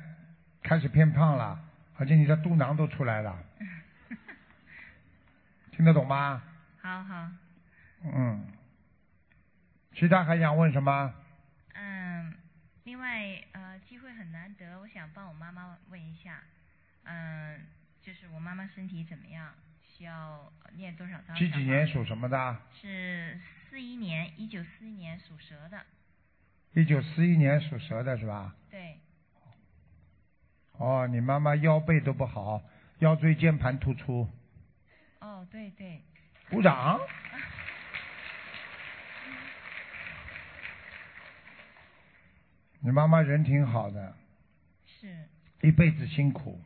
[0.62, 1.58] 开始偏胖了，
[1.98, 3.36] 而且你的肚囊都出来了。
[5.74, 6.40] 听得懂吗？
[6.80, 7.28] 好好。
[8.04, 8.46] 嗯。
[9.92, 11.12] 其他还想问什么？
[11.74, 12.32] 嗯，
[12.84, 16.38] 另外呃，机会很难得，我想帮我妈妈问一下，
[17.02, 17.60] 嗯，
[18.00, 19.52] 就是我妈妈身体怎么样？
[20.02, 21.36] 需要念多少张？
[21.36, 22.58] 几几年属什么的？
[22.80, 25.80] 是四一年，一九四一年属蛇的。
[26.72, 28.52] 一九四一年属蛇的是吧？
[28.68, 28.98] 对。
[30.72, 32.60] 哦，你妈妈腰背都不好，
[32.98, 34.28] 腰椎间盘突出。
[35.20, 36.02] 哦，对对。
[36.50, 36.98] 鼓掌。
[42.80, 44.16] 你妈妈人挺好的。
[44.84, 45.28] 是。
[45.60, 46.60] 一辈子辛苦，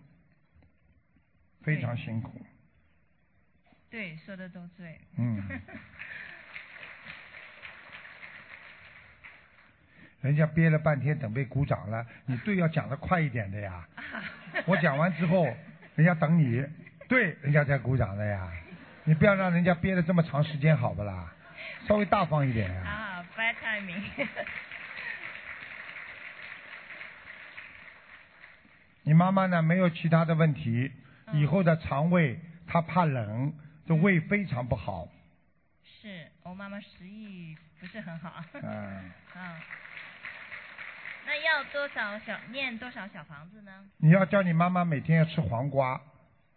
[1.60, 2.40] 非常辛苦。
[3.96, 5.00] 对，说的都对。
[5.16, 5.40] 嗯。
[10.20, 13.88] 人家憋了半天，等被鼓掌了，你对要讲的快一点的呀。
[14.66, 15.46] 我讲完之后，
[15.94, 16.62] 人家等你。
[17.08, 18.52] 对，人家在鼓掌的呀，
[19.04, 21.32] 你不要让人家憋了这么长时间，好不啦？
[21.88, 22.82] 稍微大方一点呀。
[22.82, 24.28] 啊，bad timing。
[29.04, 29.62] 你妈妈呢？
[29.62, 30.92] 没有其他的问题，
[31.32, 33.54] 以后的肠胃她怕冷，
[33.86, 35.08] 这胃非常不好。
[35.84, 38.42] 是我妈妈食欲不是很好。
[38.54, 39.12] 嗯。
[39.34, 39.60] 嗯。
[41.26, 43.90] 那要多少小念多少小房子呢？
[43.96, 46.00] 你要叫你妈妈每天要吃黄瓜。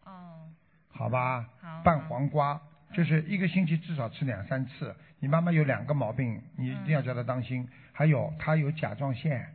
[0.04, 0.48] 哦，
[0.90, 2.62] 好吧，好拌黄瓜，
[2.94, 4.96] 就是一个星期至少吃两三次。
[5.20, 7.68] 你妈妈有两个毛病，你一定要叫她当心。
[7.92, 9.52] 还有她有甲状腺，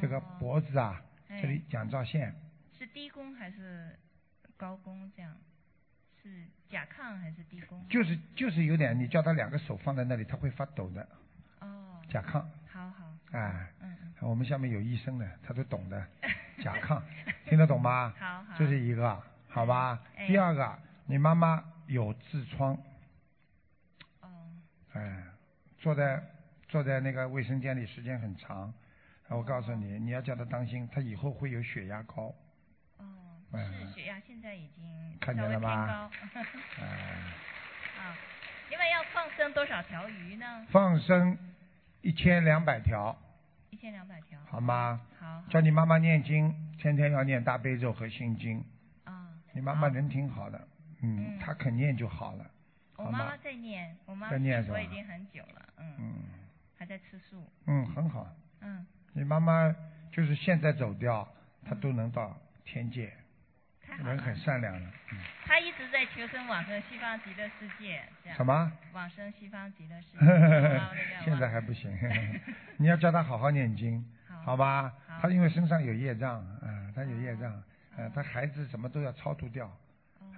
[0.00, 2.32] 这个脖子啊，这里甲状腺。
[2.78, 3.98] 是低宫还是
[4.56, 5.10] 高宫？
[5.16, 5.36] 这样
[6.22, 7.86] 是甲亢还是低宫？
[7.88, 11.06] 就是就是有点，你叫他两个手放在那里，他会发抖的。
[11.60, 12.00] 哦。
[12.08, 12.44] 甲亢。
[12.68, 13.12] 好好。
[13.32, 13.68] 哎。
[14.20, 16.06] 我们下面有医生的，他都懂的。
[16.64, 17.00] 甲亢，
[17.44, 18.12] 听得懂吗？
[18.18, 18.54] 好好。
[18.58, 19.22] 这是一个。
[19.48, 22.76] 好吧，第二个，你妈妈有痔疮。
[24.22, 24.28] 哦。
[24.94, 25.22] 哎，
[25.78, 26.22] 坐在
[26.66, 28.72] 坐在那个卫生间里时间很长，
[29.28, 32.34] 我告诉你，你要叫她当心，她以后会有血压高。
[33.62, 33.86] 哦。
[33.86, 35.86] 是血压现在已经看见了吗？
[35.86, 36.10] 高。
[36.80, 36.86] 哎。
[37.98, 38.16] 啊，
[38.70, 40.66] 另外要放生多少条鱼呢？
[40.70, 41.36] 放生
[42.02, 43.16] 一千两百条。
[43.70, 44.38] 一千两百条。
[44.50, 45.00] 好吗？
[45.18, 45.42] 好。
[45.48, 48.64] 叫你妈妈念经，天天要念大悲咒和心经。
[49.04, 50.68] 啊你妈妈人挺好的，
[51.02, 52.44] 嗯，她肯念就好了。
[52.96, 56.14] 我妈妈在念，我妈妈念我已经很久了，嗯，嗯，
[56.78, 57.42] 还在吃素。
[57.66, 58.26] 嗯，很好。
[58.60, 58.86] 嗯。
[59.14, 59.74] 你妈妈
[60.12, 61.26] 就是现在走掉，
[61.64, 63.10] 她都能到天界，
[64.04, 64.86] 人很善良的。
[65.12, 65.18] 嗯。
[65.44, 68.36] 她一直在求生往生西方极乐世界，这样。
[68.36, 68.72] 什么？
[68.92, 71.24] 往生西方极乐世界。
[71.24, 71.90] 现在还不行，
[72.78, 74.04] 你要叫他好好念经，
[74.44, 74.92] 好吧？
[75.20, 77.62] 他因为身上有业障，啊，他有业障。
[77.96, 79.74] 呃，他孩子什么都要超度掉，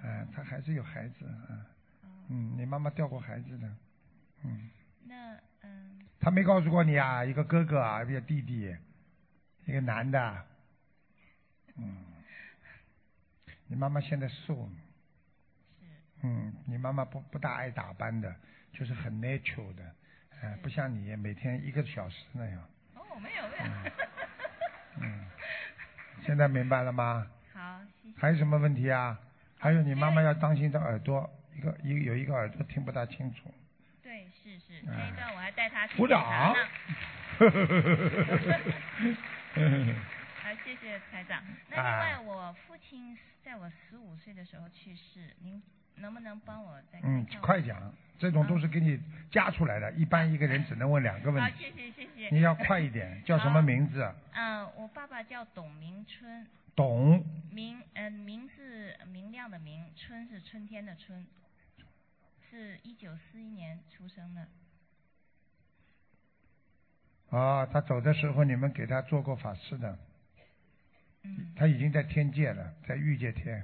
[0.05, 1.67] 呃，他还是有孩子，啊，
[2.29, 3.69] 嗯，你妈妈掉过孩子的，
[4.45, 4.71] 嗯。
[5.05, 5.99] 那嗯。
[6.21, 8.77] 他没告诉过你啊，一个哥哥啊，一个弟弟，
[9.65, 10.45] 一个男的，
[11.79, 11.97] 嗯。
[13.69, 14.69] 你妈妈现在瘦。
[15.79, 15.85] 是。
[16.23, 18.35] 嗯，你妈妈不不大爱打扮的，
[18.73, 19.95] 就是很 natural 的，
[20.43, 22.69] 呃，不像你每天一个小时那样。
[22.95, 23.65] 哦，没有没有。
[25.01, 25.25] 嗯。
[26.27, 27.25] 现在明白了吗？
[27.55, 27.81] 好，
[28.17, 29.17] 还有什么问题啊？
[29.57, 33.55] 还有你妈妈要当心的耳朵，一个一有一个耳朵听不大清楚。
[34.03, 36.55] 对，是是，哎前一段我还带她去鼓掌呢。。
[40.43, 41.43] 好，谢谢台长。
[41.71, 43.17] 那另啊外，我父亲
[43.49, 45.63] 在我十五岁的时候去世，您
[45.97, 52.29] 能不能帮我再看嗯？，快讲，这种都是给你加出来的，一般一个人只能问两个问题好，题，谢谢谢谢。
[52.29, 53.21] 你要快一点。
[53.25, 54.07] 叫什么名字？
[54.35, 56.47] 嗯，我爸爸叫董明春，
[56.77, 61.27] 董明嗯明是明亮的明，春是春天的春，
[62.51, 64.47] 是一九四一年出生的。
[67.31, 69.99] 啊，他走的时候你们给他做过法事的，
[71.25, 73.59] 嗯，他已经在天界了，在欲界天。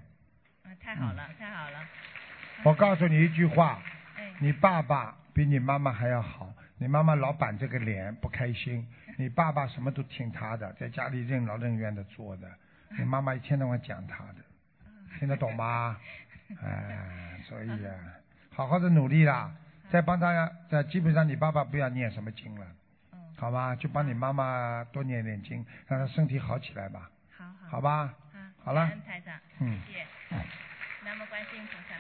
[0.65, 1.79] 啊，太好嗯了，太好了。
[2.65, 3.83] 我告诉你一句话，
[4.17, 8.87] 哎，你爸爸比你妈妈还要好，你妈妈老板这个脸不开心，
[9.19, 12.51] 你爸爸什么都听他的，在家里任劳任怨的做的，
[12.99, 14.37] 你妈妈一天到晚讲他的，
[15.19, 15.99] 听得懂吗？
[16.63, 17.95] 哎，所以啊，
[18.51, 19.51] 好好的努力啦，
[19.91, 22.67] 再帮他，在基本上你爸爸不要念什么经了，
[23.13, 23.75] 嗯，好吧？
[23.75, 27.11] 就帮你妈妈多念点经，让她身体好起来吧，
[27.65, 27.81] 好好。
[27.81, 28.15] 吧？
[28.35, 30.07] 嗯，好了感恩台长，嗯谢谢。
[31.05, 31.97] 南无观世音菩萨。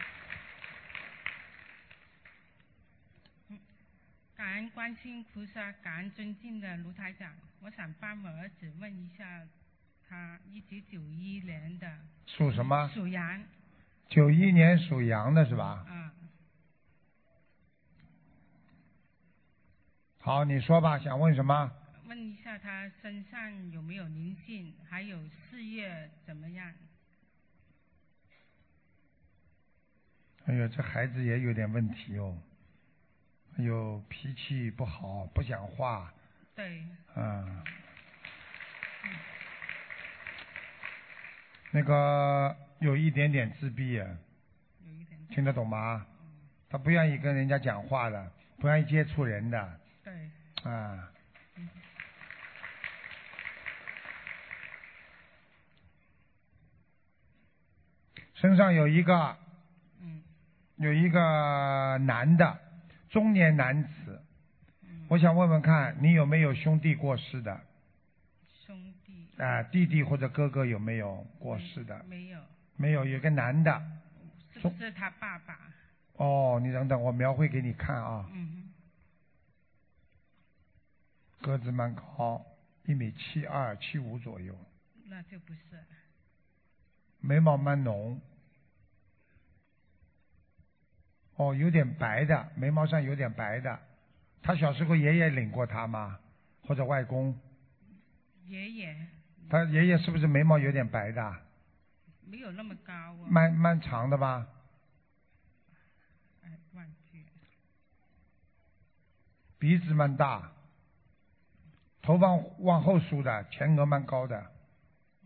[4.37, 7.33] 感恩观世音菩萨，感恩尊敬的卢台长。
[7.61, 9.25] 我想帮我儿子问一下，
[10.09, 12.91] 他一九九一年的属什么？
[12.93, 13.43] 属羊，
[14.09, 15.87] 九一年属羊的是吧？
[15.89, 16.11] 嗯，
[20.21, 21.71] 好，你说吧，想问什么？
[22.07, 26.73] 问一下他身上有没有灵性，还有事业怎么样？
[30.47, 32.37] 哎呦，这孩子也有点问题哦。
[33.57, 36.13] 哎呦，脾气不好，不讲话，
[36.55, 36.85] 对，
[37.15, 37.65] 啊。
[41.71, 44.19] 那个有一点点自闭啊，
[45.31, 46.07] 听得懂吗？
[46.69, 50.31] 他不愿意跟人家讲话的，不愿意接触人的，对，
[50.71, 51.11] 啊。
[58.45, 59.35] 身上有一个
[60.03, 60.23] 嗯
[60.77, 62.59] 有一个男的
[63.09, 64.23] 中年男子，
[64.83, 67.59] 嗯，我想问问看你有没有兄弟过世的？
[68.67, 72.05] 兄弟啊，弟弟或者哥哥有没有过世的？
[72.07, 72.39] 没有，
[72.77, 73.83] 没有，有个男的。
[74.53, 75.59] 是不是他爸爸？
[76.17, 78.69] 哦，你等等，我描绘给你看啊，嗯
[81.41, 82.45] 个子蛮高，
[82.85, 84.55] 一米七二、七五左右，
[85.07, 85.83] 那就不是，
[87.21, 88.21] 眉毛蛮浓。
[91.37, 93.79] 哦，有点白的，眉毛上有点白的。
[94.43, 96.19] 他小时候爷爷领过他吗？
[96.63, 97.39] 或者外公？
[98.47, 98.97] 爷爷
[99.49, 101.37] 他爷爷是不是眉毛有点白的？
[102.27, 104.47] 没有那么高哦，蛮蛮长的吧？
[106.43, 107.25] 哎，忘记，
[109.59, 110.53] 鼻子蛮大，
[112.01, 114.51] 头发往后梳的，前额蛮高的。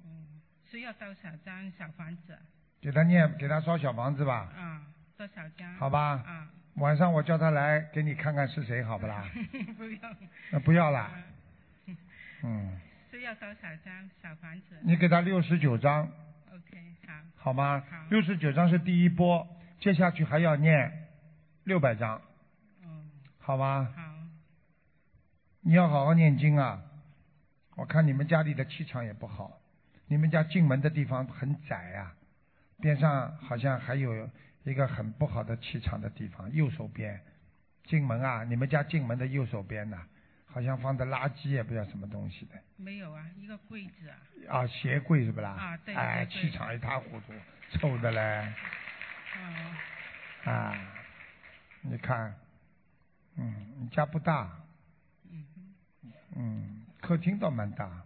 [0.05, 0.41] 嗯，
[0.71, 2.37] 需要多少张小房子？
[2.81, 4.87] 给他念，给他烧小房子吧，啊，
[5.19, 5.75] 多少张？
[5.75, 6.23] 好吧？
[6.25, 9.25] 啊，晚上我叫他来给你看看是谁，好不啦？
[9.77, 10.17] 不要，
[10.53, 11.23] 那不要啦，啊
[12.45, 12.79] 嗯，
[13.11, 16.09] 是要多少张小房子你给他六十九张
[16.53, 17.97] ，？OK，好，好吗好？
[18.11, 19.45] 六十九张是第一波，
[19.81, 21.09] 接下去还要念
[21.65, 22.23] 六百张，
[22.85, 23.11] 嗯，
[23.41, 23.93] 好吗？
[23.97, 24.03] 好，
[25.63, 26.81] 你要好好念经啊！
[27.75, 29.59] 我看你们家里的气场也不好，
[30.07, 32.15] 你们家进门的地方很窄啊，
[32.81, 34.29] 边上好像还有
[34.69, 37.21] 一个很不好的气场的地方，右手边
[37.85, 40.07] 进门啊，你们家进门的右手边呐、
[40.47, 45.51] 好像放的垃圾也不知道什么东西的没有啊，一个柜子啊，啊，鞋柜是不啦？
[45.51, 47.33] 啊对对哎，气场一塌糊涂，
[47.73, 48.53] 臭的嘞
[49.37, 50.95] 哦，啊！
[51.81, 52.35] 你看，
[53.37, 54.51] 嗯，你家不大，
[55.31, 58.05] 嗯哼，嗯，客厅倒蛮大，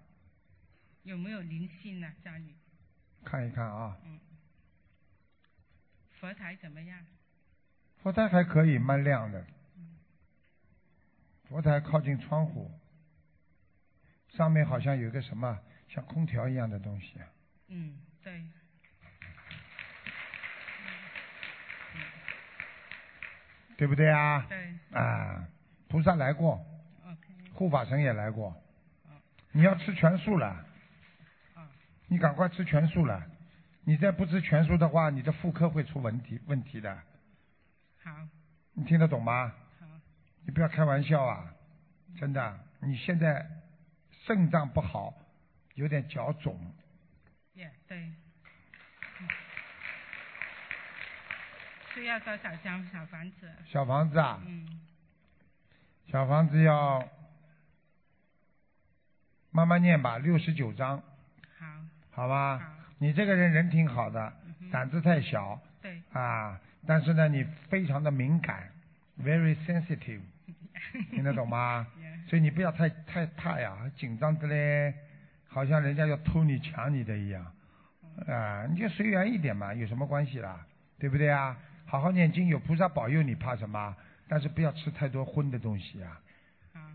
[1.02, 2.12] 有没有灵性呢？
[2.22, 2.54] 家里，
[3.24, 3.96] 看一看啊。
[4.04, 4.20] 嗯，
[6.23, 6.97] 佛台怎么样？
[8.01, 9.45] 佛台还可以，蛮亮的。
[11.49, 12.70] 佛台靠近窗户，
[14.29, 15.59] 上面好像有个什么
[15.89, 17.27] 像空调一样的东西啊。
[17.66, 18.41] 嗯，对，
[23.77, 24.47] 对不对啊？
[24.49, 25.45] 对啊，
[25.89, 26.64] 菩萨来过
[27.05, 28.51] ，，OK，护法神也来过
[29.09, 29.20] 哦。
[29.51, 30.47] 你要吃全素了，
[31.55, 31.68] 啊，
[32.07, 33.20] 你赶快吃全素了。
[33.85, 36.97] 你再不吃全素的话，你的妇科会出问题问题的。
[38.03, 38.11] 好，
[38.74, 39.53] 你听得懂吗？
[39.80, 39.87] 好，
[40.45, 41.53] 你不要开玩笑啊！
[42.18, 43.49] 真的，你现在
[44.24, 45.14] 肾脏不好，
[45.74, 46.59] 有点脚肿，
[47.55, 47.99] 也对。
[47.99, 49.28] 嗯
[51.95, 53.53] 需要多少张小房子？
[53.66, 54.80] 小房子啊，嗯，
[56.07, 57.07] 小房子要
[59.51, 61.03] 慢慢念吧，六十九章，
[61.59, 61.66] 好，
[62.11, 62.78] 好吧？
[63.03, 64.32] 你这个人人挺好的，
[64.70, 68.70] 胆子太小对，啊，但是呢，你非常的敏感
[69.20, 70.20] ，very sensitive，
[71.11, 71.84] 听得懂吗？
[72.28, 74.94] 所以你不要太太怕呀，紧张的嘞，
[75.48, 77.44] 好像人家要偷你抢你的一样，
[78.28, 80.64] 啊，你就随缘一点嘛，有什么关系啦？
[81.00, 81.59] 对不对啊？
[81.84, 83.96] 好好念经，有菩萨保佑，你怕什么？
[84.28, 86.22] 但是不要吃太多荤的东西啊，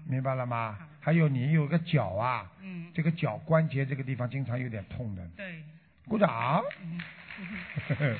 [0.07, 0.79] 明白了吗？
[1.01, 5.61] 还有你有个脚啊，嗯，这个脚关节这个地方经常有点痛的，对，
[6.07, 6.99] 鼓掌，嗯，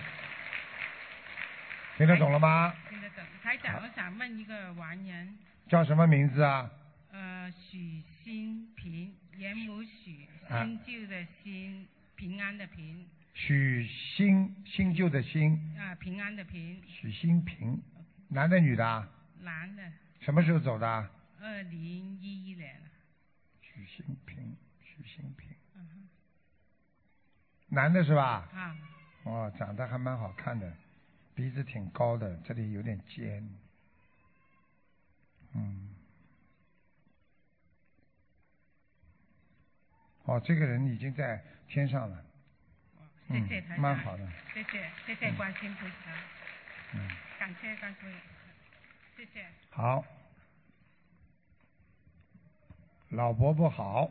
[1.97, 2.73] 听得懂了吗？
[2.89, 3.23] 听得懂。
[3.41, 6.69] 台长，我想问一个完人，叫什么名字啊？
[7.11, 17.81] 呃，许新平，严母许，啊新旧的新，平安的平，许新新旧的新，啊、平安的平，许新平，
[18.27, 19.07] 男的女的啊？
[19.41, 19.83] 男的，
[20.19, 21.09] 什么时候走的啊？
[21.41, 22.88] 二零一一年了，
[23.61, 25.49] 许新平，许新平，
[27.78, 28.49] 男的是吧？
[28.55, 28.75] 啊，
[29.21, 30.73] 哦，长得还蛮好看的，
[31.36, 33.47] 鼻子挺高的，这里有点尖。
[35.53, 35.93] 嗯。
[40.23, 42.25] 哦，这个人已经在天上了。
[43.28, 44.28] 嗯谢谢台长，蛮好的。
[44.55, 45.93] 谢谢谢谢观世音菩萨，
[46.93, 47.07] 嗯，
[47.38, 48.17] 感谢观世音，
[49.15, 49.45] 谢谢。
[49.69, 50.03] 好。
[53.09, 54.09] 老伯伯好，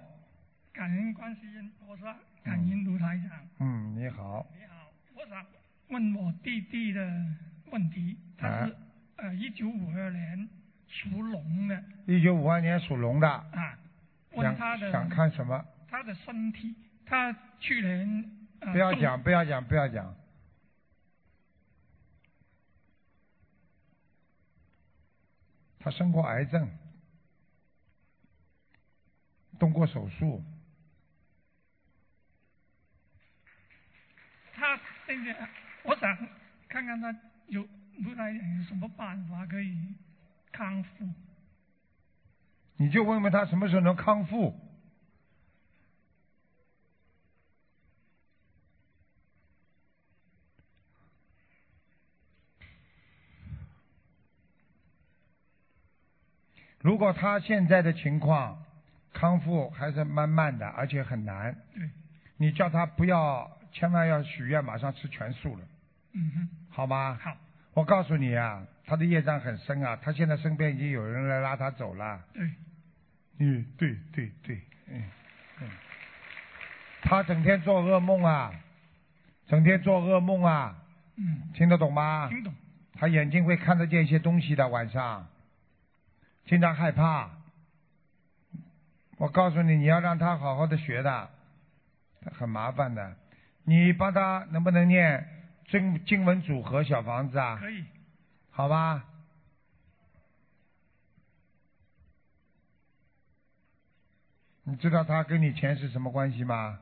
[0.73, 2.17] 感恩观世音菩萨，
[2.47, 3.49] 感恩卢台长。
[3.59, 5.45] 嗯，你好，你好，我想
[5.89, 7.01] 问我弟弟的
[7.73, 8.79] 问题，他是、啊
[9.17, 10.49] 呃一九五二年
[10.87, 13.77] 属龙的一九五二年属龙的，啊，
[14.35, 15.67] 问想他的想看什么？
[15.89, 16.73] 他的身体，
[17.05, 18.31] 他去年
[18.61, 20.15] 呃不要讲，不要讲，不要讲。
[25.81, 26.69] 他生过癌症，
[29.59, 30.45] 动过手术，
[34.57, 35.49] 他那个
[35.83, 36.17] 我想
[36.69, 37.15] 看看他
[37.47, 37.63] 有
[37.99, 39.77] 卢台长有什么办法可以
[40.51, 41.07] 康复。
[42.79, 44.59] 你就问问他什么时候能康复。
[56.81, 58.65] 如果他现在的情况
[59.13, 61.91] 康复还是慢慢的，而且很难，对，
[62.37, 65.62] 你叫他不要，千万要许愿，马上吃全素了，
[66.14, 67.18] 嗯哼，好吗？
[67.22, 67.37] 好，
[67.74, 72.18] 我告诉你啊，他的业障很深啊，他现在身边已经有人来拉他走了。
[72.33, 72.51] 对，
[73.39, 75.05] 嗯，对对对，嗯
[75.61, 75.68] 嗯，
[77.03, 78.51] 他整天做噩梦啊，
[79.47, 80.74] 整天做噩梦啊，
[81.16, 82.31] 嗯，听得懂吗？
[82.31, 82.55] 听懂。
[82.95, 85.29] 他眼睛会看得见一些东西的，晚上
[86.47, 87.29] 经常害怕。
[89.18, 91.29] 我告诉你，你要让他好好的学的，
[92.33, 93.14] 很麻烦的。
[93.67, 95.27] 你帮他能不能念
[95.69, 97.59] 经经文组合小房子啊？
[97.61, 97.85] 可以，
[98.51, 99.05] 好吧。
[104.62, 106.79] 你知道他跟你前世什么关系吗？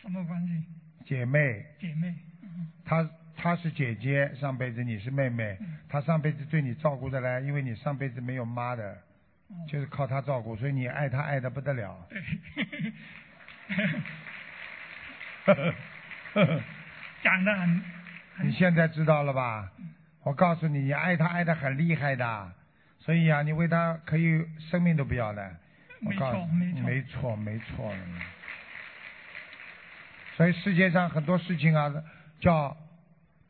[0.00, 0.64] 什么关系？
[1.04, 5.58] 姐妹，姐妹，嗯她她是姐姐，上辈子你是妹妹，
[5.88, 8.92] 他上辈子对你照顾的嘞，因为你上辈子没有妈的，
[9.48, 12.08] 哦就是靠他照顾，所以你爱他爱的不得了。
[17.22, 17.82] 讲的很，
[18.42, 19.70] 你现在知道了吧？
[20.22, 22.52] 我告诉你，你爱他爱的很厉害的，
[23.00, 25.50] 所以啊，你为他可以生命都不要了。
[26.04, 27.94] 我没告诉错没错没错，没错。
[30.36, 31.92] 所以世界上很多事情啊，
[32.40, 32.76] 叫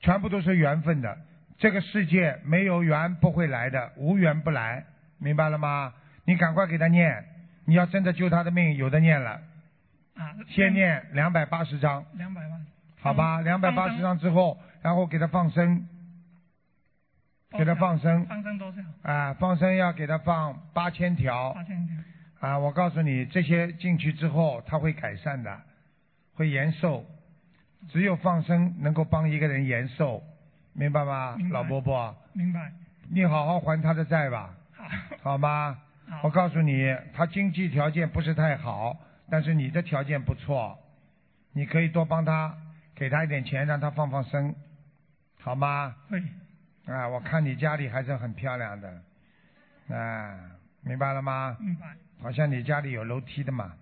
[0.00, 1.16] 全部都是缘分的。
[1.58, 4.84] 这个世界没有缘不会来的，无缘不来，
[5.18, 5.94] 明白了吗？
[6.24, 7.24] 你赶快给他念，
[7.64, 9.40] 你要真的救他的命，有的念了，
[10.16, 12.66] 啊，先念两百八十章，两百万，
[13.02, 13.40] 好吧？
[13.40, 15.86] 两百八十张之后，然后给他放生，
[17.50, 18.80] 给他放生，放生多少？
[19.02, 21.96] 啊，放生要给他放八千条八千条。
[22.48, 22.58] 啊！
[22.58, 25.60] 我告诉你，这些进去之后，他会改善的，
[26.34, 27.04] 会延寿。
[27.88, 30.22] 只有放生能够帮一个人延寿，
[30.72, 31.36] 明白吗？
[31.38, 32.72] 白老伯伯，明白。
[33.10, 34.54] 你好好还他的债吧，
[35.22, 35.78] 好吗？
[36.22, 38.96] 我告诉你，他经济条件不是太好，
[39.30, 40.78] 但是你的条件不错，
[41.52, 42.56] 你可以多帮他，
[43.02, 44.54] 给他一点钱，让他放放生，
[45.40, 45.92] 好吗？
[46.08, 46.22] 会。
[46.86, 49.02] 啊，我看你家里还是很漂亮的，
[49.92, 50.38] 啊，
[50.82, 51.56] 明白了吗？
[51.58, 51.96] 明白。
[52.22, 53.72] 好像你家里有楼梯的嘛，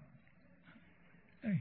[1.42, 1.52] 对。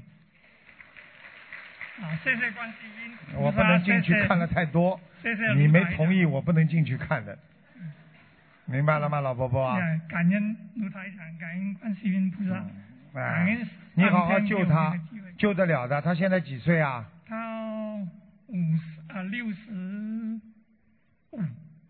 [2.02, 3.18] 啊，谢谢观世音。
[3.36, 7.38] 我不能进去看了太多，谢谢你没同意，我不能进去看的。
[8.64, 9.68] 明白了吗，老伯伯？
[9.72, 12.66] 哎感恩卢台长，感恩观世音菩萨，
[13.14, 14.98] 感你好好救他
[15.38, 16.02] 救得了的。
[16.02, 17.06] 他现在几岁啊？
[18.50, 20.42] 他五十啊六十
[21.32, 21.42] 五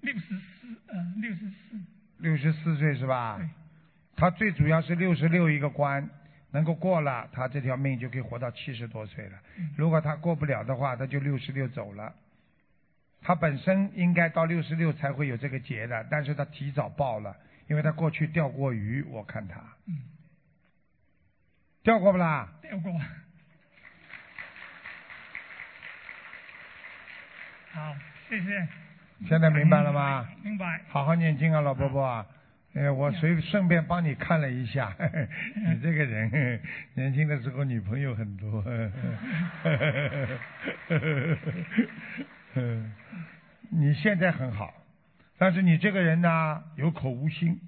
[0.01, 1.79] 六十四呃六十四，
[2.17, 3.49] 六十四岁是吧对？
[4.15, 6.09] 他最主要是六十六一个关，
[6.51, 9.39] 能够过了，他这条命就可以活到七十多岁了。
[9.57, 12.13] 嗯如果他过不了的话，他就六十六走了。
[13.21, 17.35] 他本身应该到六十六才会有这个劫的，但是他提早报了，
[17.67, 19.97] 因为他过去钓过鱼，我看他嗯，
[21.83, 22.49] 钓过不啦？
[22.61, 22.93] 钓过。
[27.71, 27.95] 好，
[28.27, 28.67] 谢谢。
[29.27, 30.27] 现在明白了吗？
[30.43, 30.81] 明白。
[30.87, 32.25] 好好念经啊，老伯伯啊！
[32.73, 34.95] 呃，我随顺便帮你看了一下，
[35.55, 36.61] 你这个人
[36.95, 38.63] 年轻的时候女朋友很多。
[43.71, 44.73] 你现在很好，
[45.37, 47.59] 但是你这个人呢，有口无心，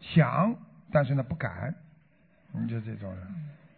[0.00, 0.54] 想
[0.92, 1.74] 但是呢不敢，
[2.52, 3.26] 你就这种人，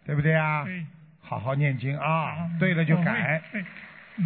[0.05, 0.63] 对不对啊？
[0.63, 0.85] 对。
[1.23, 3.63] 好好念经啊，对了就改，对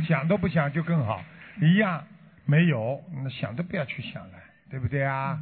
[0.04, 1.24] 想都不想就更好，
[1.62, 2.06] 一样
[2.46, 4.40] 没有，那想都不要去想了，
[4.70, 5.40] 对不对啊？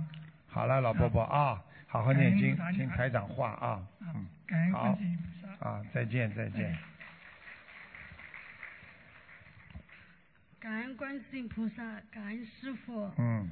[0.48, 5.70] 好了，老伯伯啊，好好念经听台长话啊，嗯，感恩好观世音菩萨。
[5.70, 6.78] 啊，再见再见。
[10.60, 13.12] 感恩观世音菩萨，感恩师傅。
[13.18, 13.50] 嗯，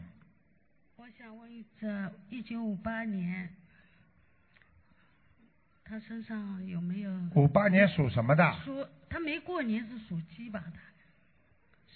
[0.96, 3.50] 我想问一下，一九五八年，
[5.84, 7.12] 他身上有没有？
[7.36, 8.54] 五八年属什么的？
[8.64, 10.64] 属他没过年是属鸡吧？
[10.64, 10.80] 他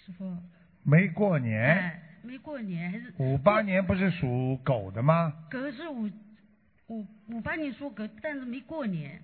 [0.06, 0.38] 师傅。
[0.84, 3.12] 没过年，哎，没过年还是？
[3.18, 5.34] 五八年不是属狗的吗？
[5.50, 6.08] 狗是五
[6.88, 9.20] 五五八年属狗，但是没过年，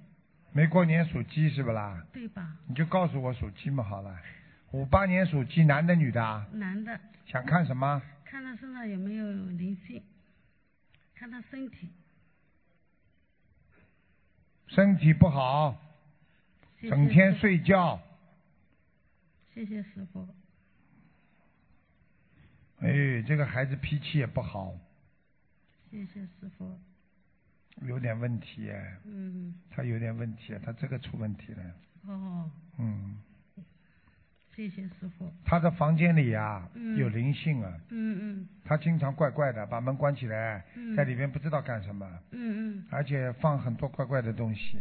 [0.52, 2.04] 没过年属鸡是不啦？
[2.12, 2.58] 对吧？
[2.68, 4.18] 你就告诉我属鸡嘛好了。
[4.72, 6.48] 五八年属鸡，男的女的啊？
[6.54, 8.02] 男的，想看什么？
[8.26, 10.02] 看他身上有没有灵性，
[11.14, 11.90] 看他身体。
[14.68, 15.78] 身体不好，
[16.80, 18.00] 谢谢整天睡觉。
[19.54, 20.26] 谢谢师傅。
[22.82, 24.76] 哎，这个孩子脾气也不好，
[25.90, 26.78] 谢谢师傅。
[27.84, 31.64] 有点问题哎，嗯，他有点问题，他这个出问题了。
[32.08, 33.22] 哦，嗯，
[34.56, 35.32] 谢谢师傅。
[35.46, 36.98] 他的房间里啊嗯。
[36.98, 38.48] 有灵性啊，嗯嗯。
[38.66, 40.96] 他经常怪怪的，把门关起来，嗯。
[40.96, 44.80] 在里面不知道干什么，嗯嗯，而且放很多怪怪的东西，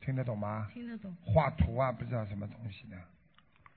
[0.00, 0.70] 听得懂吗？
[0.72, 1.14] 听得懂。
[1.20, 2.96] 画图啊，不知道什么东西的。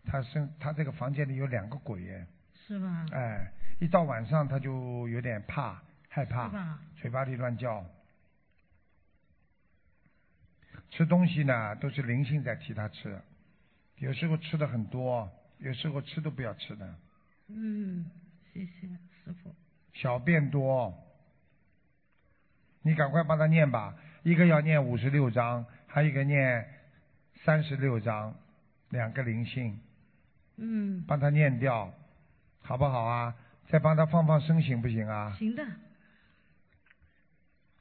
[0.05, 2.27] 他身他这个房间里有两个鬼哎，
[2.67, 3.05] 是吧？
[3.11, 6.79] 哎，一到晚上他就有点怕害怕？
[6.95, 7.85] 嘴巴里乱叫。
[10.89, 13.19] 吃东西呢都是灵性在替他吃，
[13.97, 16.95] 有时候吃的很多，有时候吃都不要吃的。
[17.47, 18.09] 嗯，
[18.53, 19.53] 谢谢师傅。
[19.93, 20.93] 小便多，
[22.81, 23.95] 你赶快帮他念吧。
[24.23, 26.65] 一个要念五十六章，还有一个念
[27.43, 28.33] 三十六章，
[28.89, 29.79] 两个灵性，
[30.57, 31.93] 嗯，帮他念掉，
[32.63, 33.35] 好不好啊？
[33.69, 35.35] 再帮他放放生行不行啊？
[35.37, 35.65] 行的。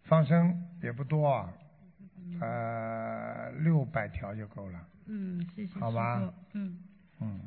[0.04, 1.52] 放生也不多啊，
[2.40, 4.80] 呃，六百条就够了。
[5.06, 5.78] 嗯，谢谢。
[5.78, 6.78] 好吧嗯
[7.20, 7.40] 嗯，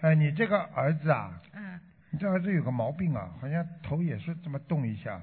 [0.00, 1.78] 哎，你这个儿子啊，嗯，
[2.10, 5.20] 你这儿子有个毛病啊，好像头也是这么动一下，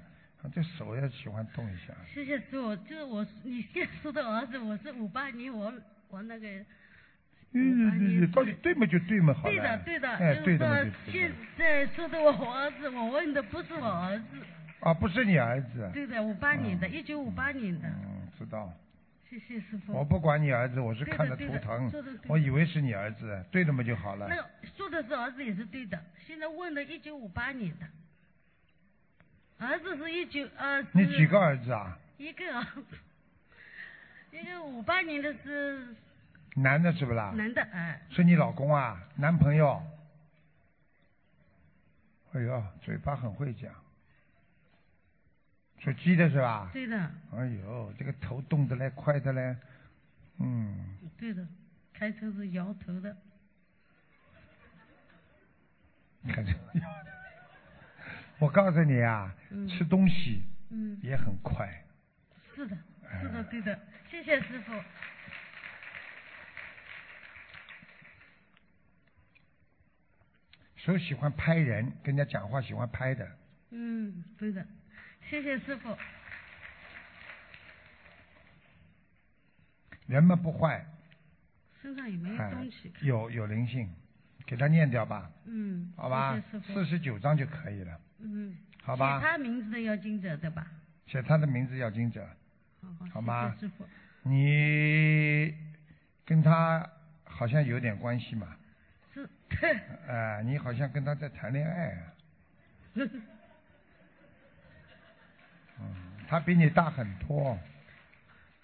[0.53, 1.93] 这手也喜欢动一下。
[2.13, 2.75] 谢谢师傅。
[2.75, 5.73] 就是我你现在说的儿子，我是五八年，我
[6.09, 6.47] 我那个。
[7.57, 9.49] 嗯，对对，到底对嘛就对嘛，好了。
[9.49, 11.31] 对的，对的，哎，就是说对的现。
[11.57, 14.25] 在说的我儿子，我问的不是我儿子，
[14.81, 15.89] 啊，不是你儿子。
[15.93, 18.71] 对的，五八年的，一九五八年的，嗯，知道。
[19.29, 19.93] 谢谢师傅。
[19.93, 21.91] 我不管你儿子，我是看着对的图腾，
[22.27, 24.35] 我以为是你儿子，对的嘛就好了那。
[24.35, 24.45] 个
[24.77, 25.97] 说的是儿子也是对的，
[26.27, 27.87] 现在问的一九五八年的，
[29.65, 30.85] 儿子是一九呃。
[30.91, 31.97] 你几个儿子啊？
[32.17, 32.83] 一个儿子，
[34.31, 35.87] 一个五八年的是
[36.55, 37.31] 男的是不啦？
[37.35, 39.03] 男的，哎，是你老公啊？
[39.15, 39.81] 男朋友？
[42.33, 43.73] 哎呦，嘴巴很会讲。
[45.79, 46.69] 属鸡的是吧？
[46.73, 46.97] 对的，
[47.35, 49.55] 哎呦，这个头动得来快的嘞，
[50.39, 51.45] 嗯，对的，
[51.93, 53.15] 开车是摇头的，
[56.27, 56.53] 看这，
[58.39, 61.83] 我告诉你啊，嗯吃东西嗯，也很快。
[62.55, 62.77] 是的，
[63.07, 63.79] 哎是的，对的，
[64.09, 64.73] 谢谢师傅。
[70.85, 73.27] 手喜欢拍人，跟人家讲话喜欢拍的。
[73.71, 74.63] 嗯，对的，
[75.27, 75.97] 谢谢师傅。
[80.05, 80.85] 人嘛不坏，
[81.81, 82.93] 身上有没有哎东西？
[83.01, 83.89] 有有灵性，
[84.45, 86.39] 给他念掉吧，嗯，好吧。
[86.67, 90.67] 四十九章就可以了，嗯，好吧写他名字的要经者对吧？
[91.07, 92.23] 写他的名字要经者，
[92.83, 93.87] 好好，好吗谢谢师傅。
[94.21, 95.51] 你
[96.23, 96.87] 跟他
[97.23, 98.55] 好像有点关系嘛？
[99.59, 99.65] 是，
[100.07, 102.13] 哎、你好像跟他在谈恋爱啊。
[105.79, 105.95] 嗯，
[106.27, 107.57] 他比你大很多，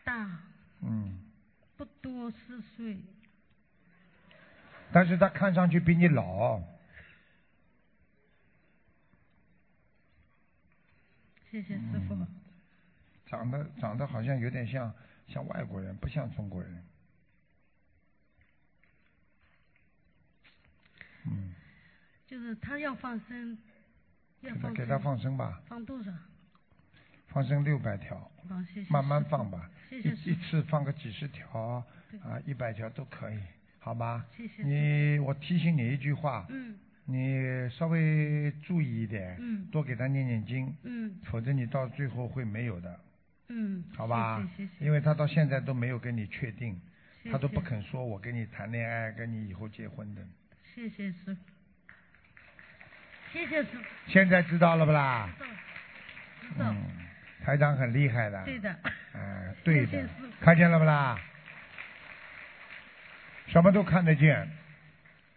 [0.04, 0.28] 大
[0.82, 1.20] 嗯，
[1.78, 2.98] 不多四岁，
[4.94, 6.62] 但是他看上去比你老，
[11.52, 12.14] 谢谢师傅。
[12.16, 12.28] 嗯
[13.32, 14.94] 长得长得好像有点像
[15.30, 16.84] 像外国人，不像中国人。
[21.26, 21.56] 嗯，
[22.32, 23.58] 就是他要放生，
[24.40, 26.10] 要放给他给他放生吧，放多少？
[27.28, 28.16] 放生六百条，
[28.48, 28.90] 好，谢谢。
[28.90, 33.38] 慢慢放吧，谢谢一一次放个几十条对啊，一百条都可以，
[33.80, 34.26] 好吗？
[34.34, 43.00] 谢谢你我提醒你一句话，嗯你稍微注意一点，嗯多给他念念经，嗯否则你到最后会没有的，
[43.50, 44.42] 嗯，好吧？
[44.56, 44.86] 谢谢谢谢。
[44.86, 46.80] 因为他到现在都没有跟你确定，
[47.30, 50.26] 他都不肯说我跟你谈恋爱，跟你以后结婚的。
[50.74, 51.51] 谢谢师傅，
[53.32, 53.84] 谢谢师傅。
[54.08, 55.30] 现在知道了不啦？
[55.38, 55.48] 知道，
[56.42, 56.78] 知道，嗯，
[57.44, 58.44] 台长很厉害的。
[58.44, 58.76] 对的。
[59.14, 60.10] 嗯，对的
[60.40, 61.18] 看见了不啦？
[63.48, 64.50] 什么都看得见，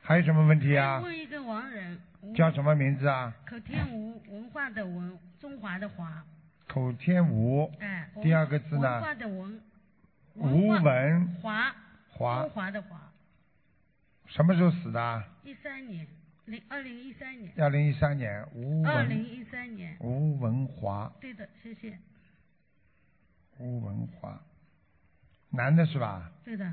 [0.02, 1.00] 还有什么问题啊？
[1.00, 2.00] 问一个亡人，
[2.34, 3.32] 叫什么名字啊？
[3.48, 6.22] 口天吴，文化的文，中华的华，
[6.68, 7.72] 口天吴。
[7.80, 8.08] 哎。
[8.22, 9.00] 第二个字呢文呢？
[9.00, 9.60] 化的文，
[10.34, 11.74] 吴文华，
[12.08, 13.00] 华中华的华，
[14.26, 15.24] 什么时候死的啊？
[15.42, 16.06] 一三年，
[16.46, 21.98] 零二零一三年，二零一三年，吴文二零一三年，吴文华，对的，谢谢，
[23.58, 24.38] 吴文华，
[25.50, 26.30] 男的是吧？
[26.44, 26.70] 对的，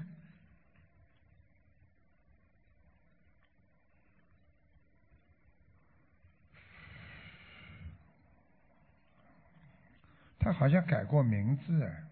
[10.38, 12.04] 他好像改过名字，哎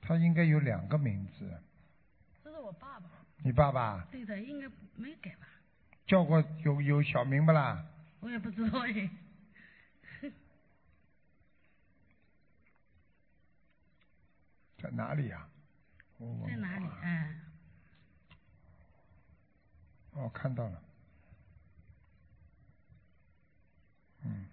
[0.00, 1.62] 他应该有两个名字。
[2.42, 3.10] 这是我爸爸，
[3.44, 4.08] 你爸爸？
[4.10, 4.66] 对的，应该
[4.96, 5.46] 没改吧？
[6.10, 7.86] 叫过有有小明不啦？
[8.18, 9.08] 我也不知道哎，
[14.82, 15.46] 在哪里呀、
[16.18, 16.84] 在哪里？
[16.84, 17.36] 华哎，
[20.14, 20.82] 哦，看到了。
[24.24, 24.46] 嗯，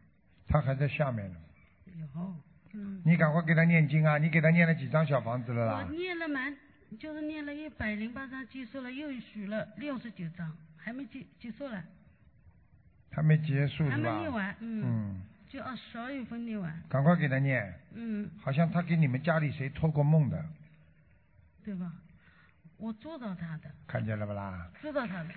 [0.47, 1.39] 他还在下面呢。
[1.87, 2.35] 有，
[2.73, 3.01] 嗯。
[3.03, 4.19] 你赶快给他念经啊！
[4.19, 5.87] 你给他念了几张小房子了我啦？
[5.89, 6.55] 念了蛮，
[6.99, 10.55] 就是念了一百零八张，结束了，又许了六十九章，
[10.87, 11.83] 还没结结束了，
[13.11, 14.13] 还没结束还是吧？
[14.13, 17.77] 没念完，嗯，嗯，就二十二月份念完，赶快给他念。
[17.93, 20.41] 嗯，好像他给你们家里谁托过梦的，
[21.65, 21.91] 对吧？
[22.77, 24.71] 我做到他的，看见了不啦？
[24.81, 25.29] 知道他的，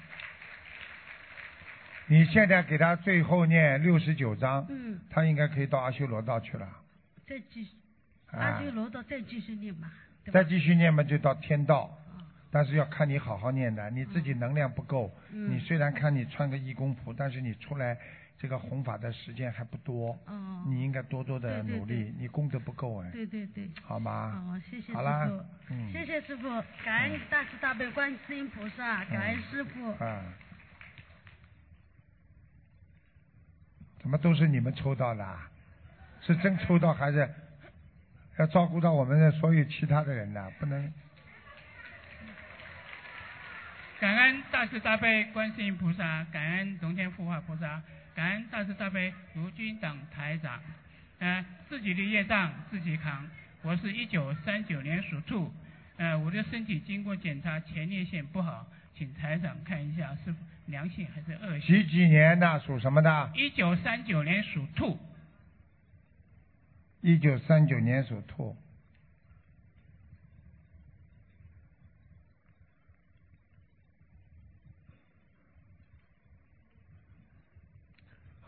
[2.06, 6.68] 你现在给他最后念六十九章，嗯，他应该可以到阿修罗道去了。
[7.26, 7.70] 再继续，
[8.30, 9.92] 啊阿修罗道再继续念吧
[10.32, 11.98] 再继续念嘛，就到天道。
[12.50, 15.10] 但是要看你好好念的，你自己能量不够。
[15.32, 17.96] 嗯你虽然看你穿个义工服，但是你出来
[18.38, 20.18] 这个弘法的时间还不多。
[20.26, 23.10] 哦你应该多多的努力，对你功德不够哎。
[23.12, 24.44] 对对对，好吗？
[24.46, 25.30] 好，谢谢师好啦
[25.92, 26.48] 谢谢师傅，
[26.84, 30.22] 感恩大慈大悲观世音菩萨，感恩师傅，啊。
[34.00, 35.48] 怎么都是你们抽到的啊？
[36.20, 37.26] 是真抽到还是
[38.38, 40.50] 要照顾到我们的所有其他的人呢？
[40.58, 40.92] 不能
[44.00, 47.82] 感恩大慈大悲观世音菩萨，感恩龙天护法菩萨，
[48.14, 50.58] 感恩大慈大悲卢军等台长。
[51.18, 53.28] 呃，自己的业障自己扛。
[53.60, 55.52] 我是一九三九年属兔，
[55.98, 60.34] 呃，我的身体经过检查前列腺不好，请台长看一下是
[60.64, 61.88] 良性还是恶性几性。
[61.90, 63.30] 几年的属什么的？
[63.34, 64.98] 一九三九年属兔，
[67.02, 68.56] 一九三九年属兔。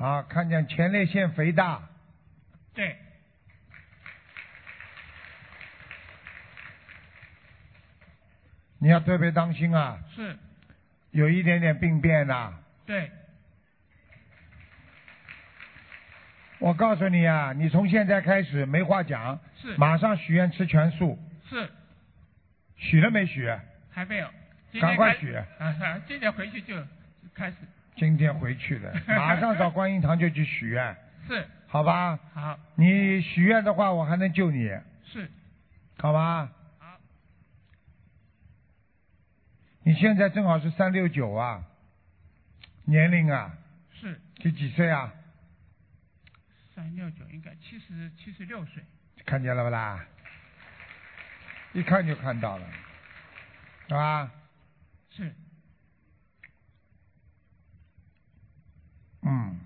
[0.02, 1.80] 啊，看见前列腺肥大，
[2.74, 2.96] 对，
[8.78, 10.36] 你要特别当心啊，是，
[11.12, 12.52] 有一点点病变呐、
[12.84, 13.12] 对，
[16.58, 19.76] 我告诉你啊，你从现在开始没话讲，是。
[19.76, 21.16] 马上许愿吃全素，
[21.48, 21.70] 是，
[22.76, 23.48] 许了没许？
[23.92, 24.28] 还没有。
[24.80, 25.32] 赶快许。
[25.32, 26.02] 啊啊！
[26.08, 26.74] 今天回去就
[27.34, 27.56] 开始。
[27.96, 30.96] 今天回去了， 马上找观音堂就去许愿，
[31.28, 32.18] 是，好吧？
[32.34, 34.68] 好，你许愿的话，我还能救你，
[35.04, 35.30] 是，
[35.98, 36.50] 好吧？
[36.78, 36.98] 好。
[39.84, 41.64] 你现在正好是三六九啊，
[42.84, 43.52] 年龄啊，
[43.92, 45.12] 是几几岁啊？
[46.74, 48.82] 三六九应该七十七十六岁。
[49.26, 50.04] 看见了不啦？
[51.74, 52.66] 一看就看到了，
[53.88, 54.30] 是吧？
[55.10, 55.34] 是。
[59.22, 59.58] 嗯，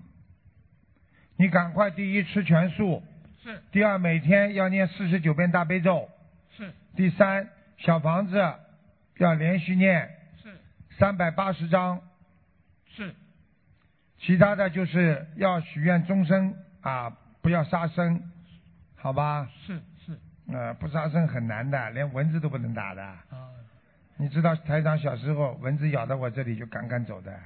[1.35, 3.03] 你赶快第一吃全素，
[3.43, 3.61] 是。
[3.71, 6.09] 第二每天要念四十九遍大悲咒，
[6.55, 6.71] 是。
[6.95, 8.37] 第三小房子
[9.17, 10.09] 要连续念，
[10.43, 10.49] 是。
[10.97, 12.01] 三百八十章，
[12.85, 13.15] 是。
[14.19, 17.09] 其他的就是要许愿终身啊，
[17.41, 18.31] 不要杀生，
[18.95, 19.49] 好吧？
[19.65, 20.19] 是是。
[20.51, 23.03] 呃，不杀生很难的，连蚊子都不能打的。
[23.03, 23.49] 啊。
[24.17, 27.39] 你知道台长小时候蚊子咬到我这里就赶赶走的，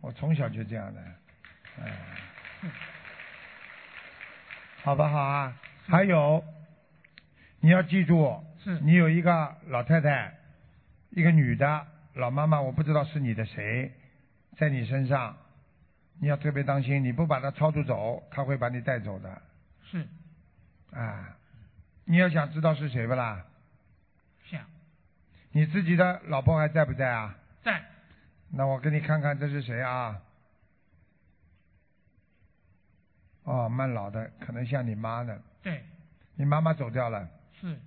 [0.00, 1.00] 我从小就这样的。
[1.82, 1.92] 哎，
[4.82, 5.56] 好不好啊？
[5.86, 6.42] 还有，
[7.60, 10.34] 你要记住，是你有一个老太太，
[11.10, 13.92] 一个女的老妈妈，我不知道是你的谁，
[14.56, 15.36] 在你身上，
[16.20, 19.42] 你要特别当心，你不把她超度走，她会把你带走的。
[19.90, 20.06] 是。
[20.92, 21.36] 啊，
[22.04, 23.44] 你要想知道是谁不啦？
[24.44, 24.60] 想。
[25.52, 27.34] 你自己的老婆还在不在啊？
[27.62, 27.82] 在。
[28.50, 30.20] 那我给你看看这是谁啊？
[33.46, 35.40] 哦，蛮老的，可能像你妈的。
[35.62, 35.80] 对。
[36.34, 37.26] 你妈妈走掉了。
[37.60, 37.78] 是，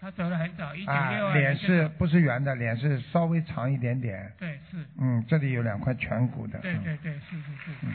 [0.00, 2.54] 她走的很早，一九啊六，二脸是不是圆的？
[2.56, 4.30] 脸是稍微长一点点。
[4.36, 4.84] 对，是。
[4.98, 6.58] 嗯，这里有两块颧骨的。
[6.58, 7.70] 嗯对对对，是是是。
[7.82, 7.94] 嗯。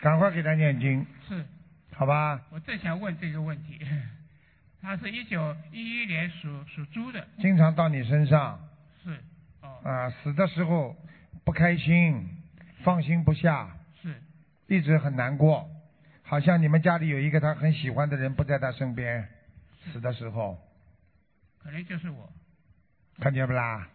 [0.00, 1.06] 赶快给他念经。
[1.28, 1.44] 是。
[1.94, 2.40] 好吧。
[2.50, 3.78] 我正想问这个问题，
[4.80, 7.24] 他是一九一一年属属猪的。
[7.38, 8.58] 经常到你身上。
[9.04, 9.10] 是。
[9.60, 9.78] 哦。
[9.84, 10.96] 啊，死的时候
[11.44, 12.26] 不开心，
[12.82, 13.68] 放心不下。
[14.68, 14.74] 是。
[14.74, 15.68] 一直很难过，
[16.22, 19.28] 好像你们家里有一个他很喜欢的人不在他身边，
[19.92, 20.58] 死的时候，
[21.62, 22.32] 可能就是我。
[23.20, 23.86] 看见不啦？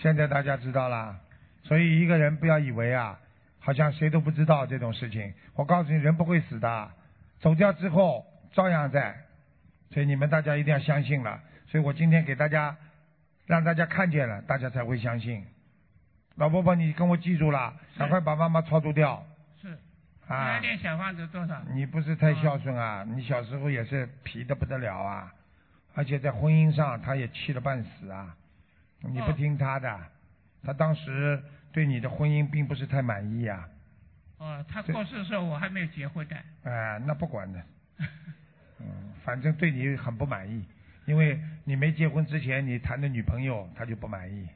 [0.00, 1.18] 现在大家知道了，
[1.62, 3.18] 所以一个人不要以为啊，
[3.58, 5.32] 好像谁都不知道这种事情。
[5.54, 6.90] 我告诉你，人不会死的，
[7.40, 9.16] 走掉之后照样在，
[9.90, 11.42] 所以你们大家一定要相信了。
[11.66, 12.76] 所以我今天给大家，
[13.46, 15.46] 让大家看见了，大家才会相信。
[16.38, 19.24] 老婆婆，你跟我记住了，赶快把妈妈超度掉。
[19.60, 19.68] 是。
[20.26, 20.60] 啊那。
[20.60, 21.60] 念小房子多少？
[21.72, 23.04] 你不是太孝顺啊！
[23.06, 25.32] 你小时候也是皮的不得了啊，
[25.94, 28.36] 而且在婚姻上他也气得半死啊！
[29.00, 30.00] 你不听他的，
[30.62, 33.68] 他当时对你的婚姻并不是太满意啊。
[34.38, 36.36] 哦，他过世的时候我还没有结婚的。
[36.62, 37.60] 哎、那不管的，
[38.78, 38.86] 嗯，
[39.24, 40.64] 反正对你很不满意，
[41.04, 44.48] 因为你没结婚之前你谈的女朋友他就不满意，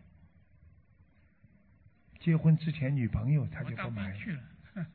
[2.22, 4.20] 结婚之前女朋友他就不满意。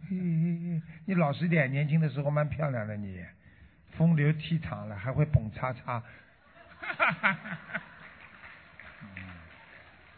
[1.06, 3.22] 你老实点，年轻的时候蛮漂亮的你，
[3.98, 6.02] 风流倜傥了，还会蹦叉叉。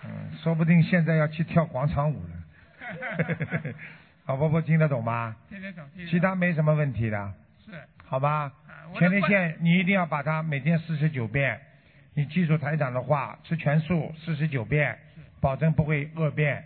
[0.06, 2.30] 嗯，说不定现在要去跳广场舞了。
[4.28, 5.36] 老婆婆听得懂吗？
[5.50, 5.84] 听得懂。
[6.08, 7.34] 其他没什么问题的，
[7.66, 7.72] 是。
[8.06, 8.54] 好吧？
[9.00, 11.60] 前列关腺你一定要把它每天四十九遍，
[12.14, 14.98] 你记住台长的话，吃全素四十九遍，
[15.42, 16.64] 保证不会恶变。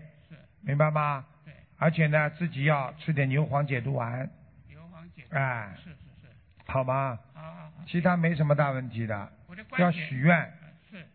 [0.63, 0.67] 是。
[0.67, 1.25] 明白吗？
[1.45, 1.53] 对。
[1.77, 4.29] 而且呢，自己要吃点牛黄解毒丸。
[4.67, 5.35] 牛黄解毒。
[5.35, 5.73] 哎。
[5.77, 6.27] 是是是。
[6.65, 7.19] 好吗？
[7.33, 7.71] 好好好。
[7.85, 10.53] 其他没什么大问题的我的，关要许愿。
[10.89, 11.05] 是。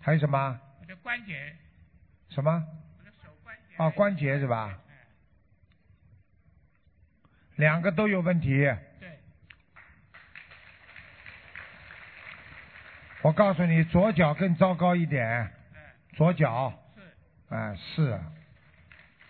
[0.00, 0.58] 还有什么？
[0.80, 1.54] 我的关节，
[2.30, 2.50] 什么？
[2.98, 3.76] 我的手关节。
[3.76, 4.78] 啊，关节是吧？
[7.56, 8.58] 两个都有问题。
[8.98, 9.18] 对。
[13.22, 15.52] 我告诉你，左脚更糟糕一点。
[16.14, 16.72] 左脚。
[17.76, 18.10] 是。
[18.10, 18.32] 啊，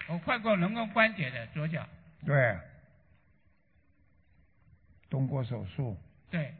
[0.08, 1.86] 我换过人工关节的左脚。
[2.24, 2.56] 对。
[5.10, 5.96] 动过手术。
[6.30, 6.54] 对。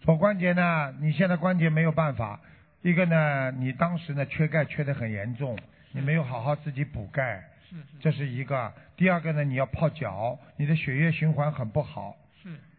[0.00, 2.40] 左关节呢，你现在关节没有办法。
[2.80, 5.56] 一个呢，你当时呢缺钙缺的很严重，
[5.92, 7.84] 你没有好好自己补钙，是是。
[8.00, 8.74] 这是一个。
[8.96, 12.21] 第二个呢，你要泡脚，你的血液循环很不好，是。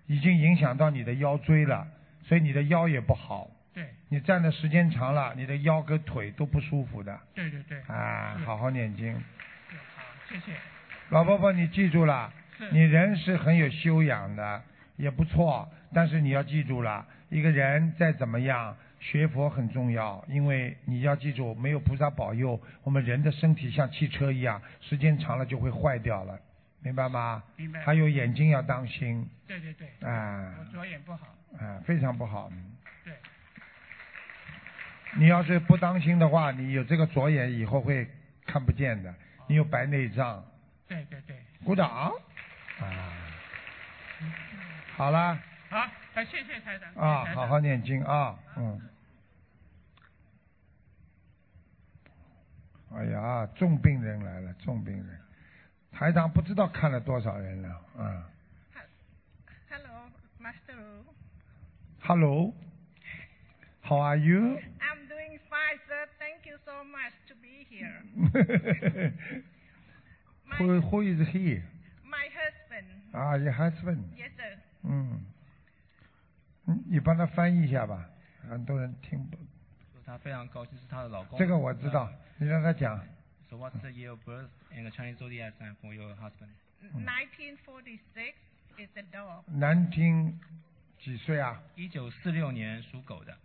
[0.07, 1.87] 已经影响到你的腰椎了，
[2.23, 3.49] 所以你的腰也不好。
[3.73, 3.87] 对。
[4.09, 7.19] 你站的时间长了，你的腰跟腿都不舒服的。
[7.33, 7.79] 对对对。
[7.87, 9.13] 啊，好好念经。
[9.13, 10.57] 是好，谢谢。
[11.09, 14.61] 老婆婆，你记住了，是你人是很有修养的，
[14.97, 15.67] 也不错。
[15.93, 26.39] 但是你要记住了，一个人再怎么样，学佛很重要，因为你要记住，没有菩萨保佑，我们人的身体像汽车一样，时间长了就会坏掉了，
[26.83, 27.41] 明白吗？
[27.55, 29.87] 明白还有眼睛要当心，对对对。
[30.07, 31.27] 啊我左眼不好。
[31.57, 32.51] 啊，非常不好。
[33.03, 33.13] 对。
[35.15, 38.07] 你要是不当心的话，你有这个左眼以后会
[38.45, 39.13] 看不见的，
[39.47, 40.43] 你有白内障。
[40.87, 41.37] 对对对。
[41.63, 42.11] 鼓掌。
[42.79, 43.13] 啊，
[44.95, 45.39] 好了。
[45.69, 46.93] 好，啊，谢谢台长。
[46.95, 48.81] 啊，好好念经啊，嗯。
[52.95, 55.19] 哎呀，重病人来了，重病人，
[55.93, 58.27] 台长不知道看了多少人了，啊。
[59.69, 60.09] Hello,
[60.41, 60.75] Master.
[62.01, 66.07] Hello，How are you？I'm doing fine, sir.
[66.19, 68.01] Thank you so much to be here.
[70.57, 72.85] who Who is he？My husband.
[73.13, 74.03] 啊，your husband。
[74.17, 74.57] Yes, sir.
[74.81, 75.25] 嗯，
[76.65, 78.09] 嗯你帮他翻译一下吧，
[78.49, 79.37] 很多人听不。
[79.37, 81.37] 说她非常高兴是她的老公。
[81.39, 82.99] 这个我知道，你让他讲。
[83.52, 86.50] So what's the year of birth and the Chinese zodiac sign for your husband?
[86.92, 88.36] 1946
[88.78, 89.44] is a dog.
[89.48, 90.38] 南京
[90.98, 91.62] 几岁啊？
[91.74, 93.36] 一九四六年属狗的。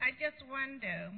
[0.00, 1.10] I just wonder.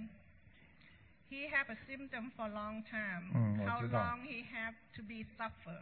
[1.29, 3.31] He have a symptom for a long time.
[3.35, 4.01] 嗯，我 How 知道。
[4.01, 5.81] long he have to be suffer?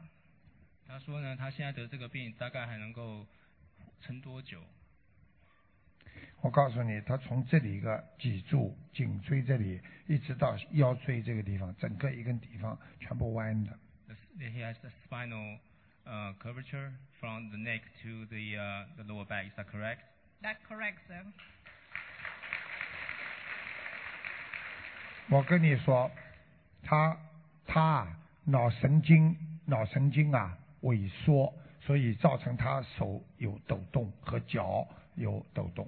[0.87, 3.27] 他说呢，他现在得这个病大概还能够
[4.01, 4.63] 撑多久？
[6.44, 13.72] 我告诉你，他从这里一个脊柱、颈椎这里，一直到腰椎这个地方，整个一根地方全部弯的。
[14.38, 15.58] He has the spinal
[16.06, 16.92] uh, curvature
[17.22, 19.46] from the neck to the uh, the lower back.
[19.46, 20.00] Is that correct?
[20.42, 21.24] That's correct, sir.
[25.30, 26.12] 我跟你说，
[26.82, 27.18] 他
[27.66, 28.06] 他
[28.44, 34.86] 脑神经脑神经啊萎缩，所以造成他手有抖动和脚
[35.16, 35.88] 有抖动。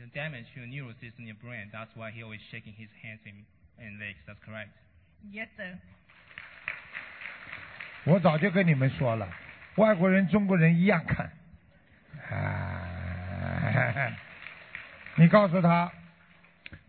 [0.00, 1.68] The damage to your neural system in your brain.
[1.70, 3.44] That's why he always shaking his hands and,
[3.76, 4.16] and legs.
[4.26, 4.72] That's correct.
[5.30, 5.76] Yes, sir.
[8.04, 9.28] 我早就跟你们说了，
[9.76, 11.30] 外国人、中国人一样看。
[12.30, 14.16] 啊，
[15.16, 15.92] 你告诉他，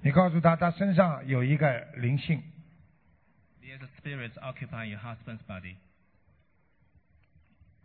[0.02, 2.42] 你告诉他，他身上有一个灵性
[3.62, 5.76] ，There's a spirit occupying your husband's body.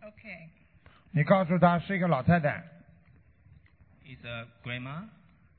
[0.02, 0.50] Okay.
[1.10, 2.62] 你告诉他是一个老太太，
[4.08, 5.02] It's a grandma.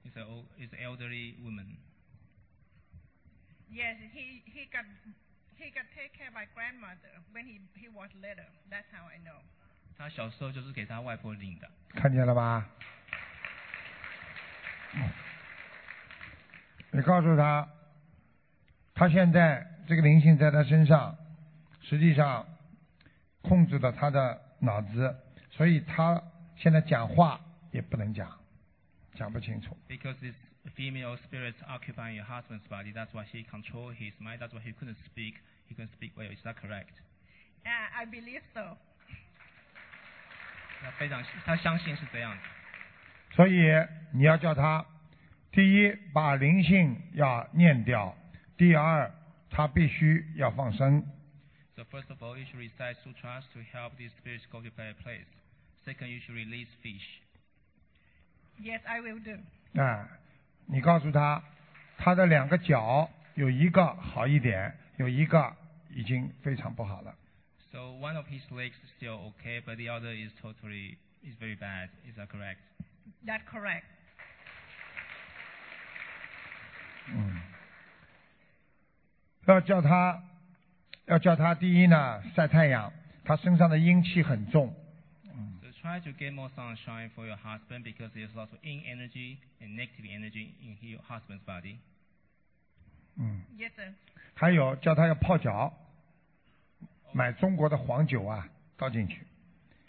[0.06, 0.24] It's a
[0.58, 1.78] it's an elderly woman.
[3.70, 4.86] Yes, he he got
[5.58, 8.48] he got taken care by grandmother when he he was little.
[8.70, 9.41] That's how I know.
[9.98, 11.70] 他小时候就是给他外婆领的。
[11.89, 12.66] 看见了吧？
[16.91, 17.68] 你告诉他，
[18.93, 21.18] 他现在这个灵性在他身上，
[21.82, 22.48] 实际上
[23.41, 25.14] 控制了他的脑子，
[25.52, 26.24] 所以他
[26.56, 27.41] 现在讲话
[27.78, 28.28] 也不能讲，
[29.13, 29.78] 讲不清楚。
[29.88, 30.36] Because this
[30.75, 34.39] female spirit occupying your husband's body, that's why she control his mind.
[34.39, 35.36] That's why he couldn't speak.
[35.69, 36.28] He couldn't speak well.
[36.32, 36.93] Is that correct?
[37.63, 38.78] Yeah, I believe so.
[40.82, 42.41] 他非常，他相信是这样的。
[43.36, 43.61] 所以
[44.11, 44.84] 你要叫他，
[45.51, 48.17] 第一把灵性要念掉，
[48.57, 49.11] 第二
[49.51, 51.05] 他必须要放生。
[51.75, 55.28] So first of all, you should recite sutras to help these spirits go to better place.
[55.86, 57.21] Second, you should release fish.
[58.60, 59.38] Yes, I will do.
[59.82, 60.08] 啊，
[60.66, 61.43] 你告诉他，
[61.97, 65.55] 他的两个脚有一个好一点，有一个
[65.91, 67.16] 已经非常不好了。
[67.72, 71.89] So one of his legs is still okay, but the other is totally is very bad.
[72.10, 72.58] Is that correct?
[73.26, 73.84] That's correct.
[77.10, 77.41] 嗯，
[79.45, 80.24] 要叫他，
[81.05, 82.91] 要叫他第一呢晒太阳，
[83.24, 84.76] 他身上的阴气很重。
[85.82, 90.05] Try to get more sunshine for your husband because there's lots of yin energy and negative
[90.09, 91.78] energy in your husband's body.
[93.15, 93.93] 嗯，Yes, sir.
[94.34, 95.71] 还有叫他要泡脚，
[97.13, 99.25] 买中国的黄酒啊倒进去，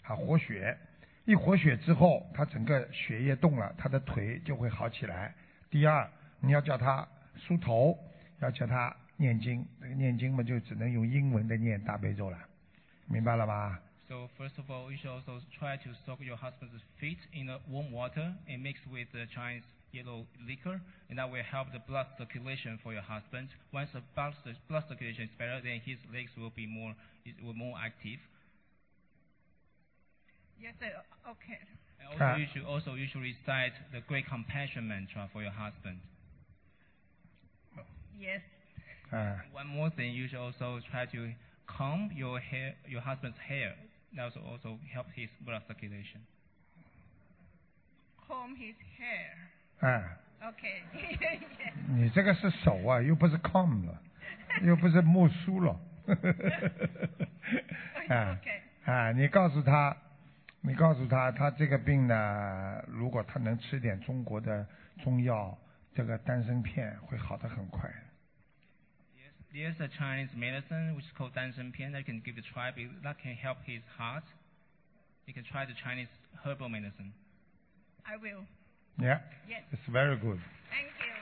[0.03, 0.77] 啊活血，
[1.25, 5.33] 一活血之后，他整个血液动了，他的腿就会好起来。
[5.71, 6.09] 第二，
[6.39, 7.97] 你要叫他梳头，
[8.39, 12.37] 要叫他念经，这个念经嘛就只能用英文的念大悲咒了，
[13.07, 13.79] 明白了吗？
[14.09, 17.93] So first of all, you should also try to soak your husband's feet in the warm
[17.93, 19.61] water and mix with the Chinese
[19.93, 23.49] yellow liquor, and that will help the blood circulation for your husband.
[23.71, 24.33] Once the blood,
[24.67, 26.97] blood circulation is better, then his legs will be more
[27.45, 28.17] will more active.
[30.57, 30.89] Yes, sir.
[31.29, 31.61] Okay.
[32.01, 36.01] And also, you should also you should recite the Great Compassion mantra for your husband.
[38.17, 38.41] Yes.
[39.13, 39.15] Uh.
[39.15, 41.33] 啊，One more thing, you should also try to
[41.65, 43.75] comb your hair, your husband's hair.
[44.15, 46.21] That will also help his blood circulation.
[48.27, 49.35] Comb his hair.
[49.79, 50.81] 哎，Okay.
[50.93, 51.39] yes.
[51.87, 54.01] 你这个是手啊，又不是 com 了，
[54.63, 55.79] 又不是木梳了。
[58.09, 58.59] 啊 Okay.
[58.85, 59.95] 啊，你告诉他，
[60.61, 64.67] 你告诉他，他这个病呢，如果他能吃点中国的
[65.03, 65.55] 中药，
[65.93, 67.89] 这个丹参片会好的很快。
[69.52, 72.72] There's a Chinese medicine which is called Danshen Pian that you can give a try.
[72.72, 74.24] be- That can help his heart.
[75.26, 76.08] You can try the Chinese
[76.44, 77.12] herbal medicine.
[78.04, 78.44] I will.
[78.98, 79.62] Yeah, Yes.
[79.72, 80.40] it's very good。
[80.70, 81.14] Thank you.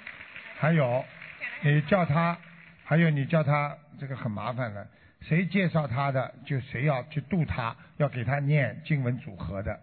[0.59, 1.05] 还有，
[1.62, 2.39] 你叫他，
[2.85, 4.89] 还有你叫他，这个很麻烦的。
[5.20, 9.78] 谁介绍他的，就谁要去度他，要给他念经文组合的。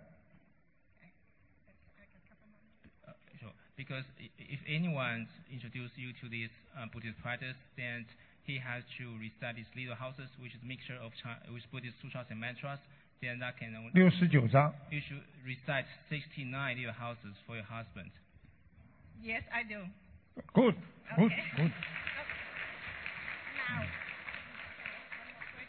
[3.39, 3.53] Sure.
[3.77, 8.05] Because i- if anyone introduce you to this uh, Buddhist practice, then
[8.46, 12.26] he has to recite these little houses, which is mixture of Chi- with Buddhist sutras
[12.30, 12.78] and mantras.
[13.20, 18.10] Then that can only- 六十九章，You should recite 69 little houses for your husband.
[19.22, 19.86] Yes, I do.
[20.52, 20.74] good
[21.16, 21.72] good good。
[23.68, 23.86] Now.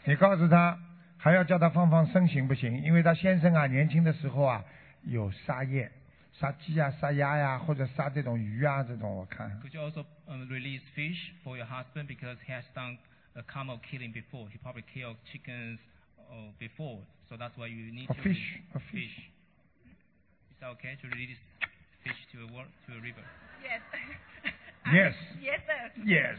[0.04, 0.78] 你告诉他，
[1.18, 2.82] 还要叫他放放生行不行？
[2.82, 4.62] 因为他先生啊，年轻的时候啊，
[5.04, 5.90] 有杀业，
[6.38, 9.50] 杀鸡啊、杀鸭呀、或者杀这种鱼啊，这种我看。
[9.62, 12.98] Could you also um, release fish for your husband because he has done
[13.34, 14.48] a camel killing before?
[14.50, 15.78] He probably killed chickens
[16.30, 19.30] uh, before, so that's why you need A to fish, a fish.
[20.50, 21.38] Is that okay to release
[22.04, 23.24] fish to a wa- to a river?
[23.62, 23.80] Yes.
[24.92, 25.14] Yes.
[25.40, 25.90] Yes, sir.
[26.04, 26.38] Yes.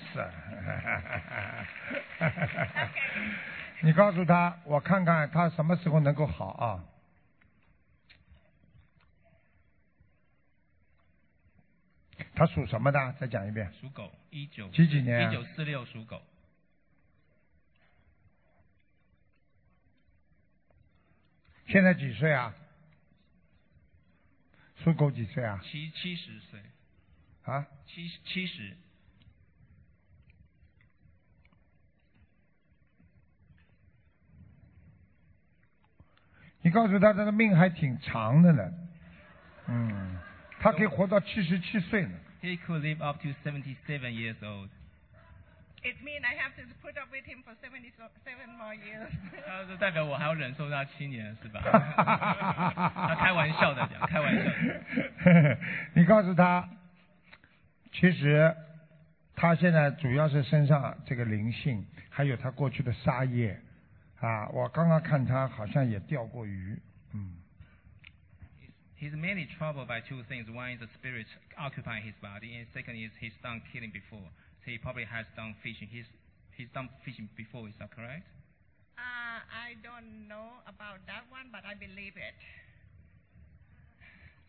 [3.82, 6.84] 你告诉他，我看看他什么时候能够好啊？
[12.38, 13.13] 他属什么的？
[13.19, 13.73] 再讲一遍。
[13.81, 16.21] 属狗，一九几几年啊一九四六属狗，
[21.65, 22.53] 现在几岁啊？
[24.83, 25.59] 属狗几岁啊？
[25.63, 26.61] 七七十岁，
[27.41, 27.65] 啊？
[27.88, 28.77] 七七十。
[36.61, 38.71] 你告诉他，他的命还挺长的呢。
[39.65, 40.19] 嗯，
[40.59, 42.19] 他可以活到七十七岁呢。
[42.48, 43.76] He could live up to 77
[44.14, 44.70] years old.
[45.84, 47.91] It means I have to put up with him for 77
[48.58, 49.12] more years.
[49.45, 51.60] 他 就代表我还要忍受他七年，是吧？
[51.62, 55.58] 他 开玩笑的讲，开玩笑的。
[55.93, 56.68] 你告诉他，
[57.91, 58.56] 其实
[59.36, 63.60] 他现在主要是身上这个灵性，还有他过去的杀业
[64.22, 64.48] 啊。
[64.50, 66.82] 我刚刚看他好像也钓过鱼，嗯，
[68.97, 70.49] He's mainly troubled by two things.
[70.49, 71.26] One is the spirit
[71.59, 74.30] occupying his body, and second is he's done killing before.
[74.64, 75.88] So he probably has done fishing.
[75.90, 76.07] He's
[76.57, 77.66] he's done fishing before.
[77.66, 78.22] Is that correct?
[78.97, 82.38] Uh, I don't know about that one, but I believe it.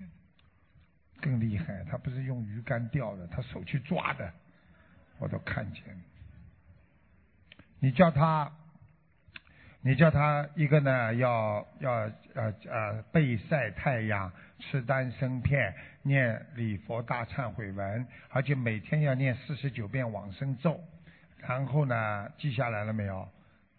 [1.20, 1.84] 更厉害。
[1.86, 4.32] 他不是用鱼竿钓的，他手去抓的，
[5.18, 5.84] 我都看见。
[7.80, 8.52] 你叫他，
[9.81, 11.93] 你叫他一个呢，要要
[12.35, 15.72] 呃呃背晒太阳，吃丹参片，
[16.03, 20.81] 念礼佛大忏悔文，而且每天要念四十九遍往生咒，
[21.39, 23.29] 然后呢记下来了没有？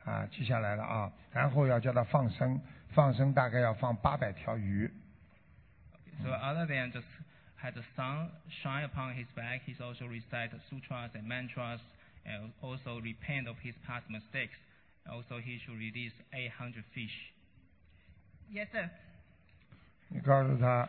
[0.05, 2.59] 啊，记下来了啊，然后要叫他放生，
[2.93, 4.89] 放生大概要放八百条鱼。
[6.23, 7.03] So other than just
[7.61, 8.29] had the sun
[8.63, 11.81] shine upon his back, he's also recite sutras and mantras,
[12.25, 14.55] and also repent of his past mistakes.
[15.08, 17.32] Also, he should release 800 fish.
[18.50, 18.88] Yes, sir.
[20.08, 20.88] 你告诉他，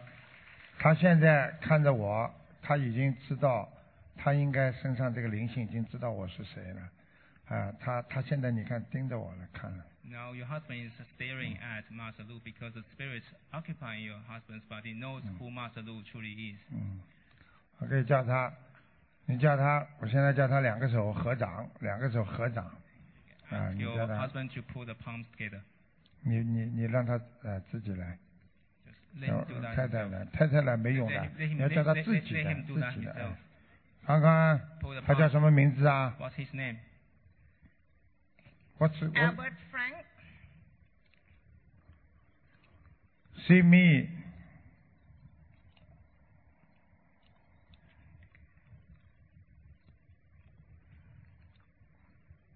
[0.78, 3.70] 他现在看着我，他已经知道，
[4.16, 6.82] 他应该身上这个灵性已经知道我是谁了，
[7.48, 14.94] 啊，他他现在你看盯着我了，看了， Now your husband is staring at Master Lu because the spirit occupying your husband's body
[14.94, 16.60] knows who Master Lu truly is.
[16.72, 17.02] 嗯，
[17.80, 18.54] 我可以叫他，
[19.26, 22.72] 你叫他，我现在叫他两个手合掌，两个手合掌，
[23.51, 25.61] 啊，你 Your 叫他，husband to pull the palms together.
[26.23, 28.19] 你你你让他呃自己来
[29.19, 30.11] ，Let him do that 太太 himself.
[30.11, 33.37] 来，太太来没用 Let 的你要叫他 let- 自 let- 己 let 来，him do 自 that 己来 himself.，哎
[34.07, 36.77] 看看 Pull the 他叫.什么名字啊？What's his name?
[38.79, 40.05] 我只我 Albert Frank.
[43.47, 44.20] See me。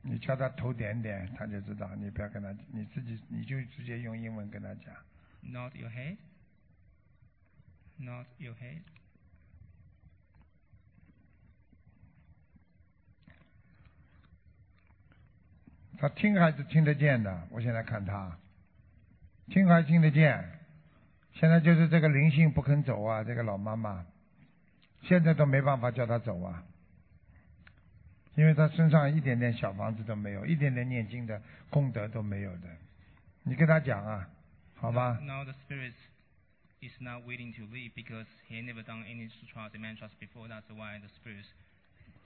[0.06, 1.90] 你叫他头点点，他就知道。
[1.96, 4.94] 你不要跟他，你自己你就直接用英文跟他讲。
[5.40, 6.18] Not your head.
[7.96, 8.82] Not your head.
[15.96, 18.38] 他听还是听得见的，我现在看他，
[19.46, 20.60] 听还听得见。
[21.32, 24.04] 现在就是这个灵性不肯走啊，这个老妈妈，
[25.02, 26.62] 现在都没办法叫他走啊，
[28.36, 31.40] 因为他身上一点点小房子都没有，一点点念经的
[31.70, 32.68] 功德都没有的。
[33.44, 34.28] 你跟他讲啊，
[34.74, 35.92] 好吧？Now the spirit
[36.80, 40.48] is not willing to leave because he never done any sutras and mantras before.
[40.48, 41.44] That's why the spirit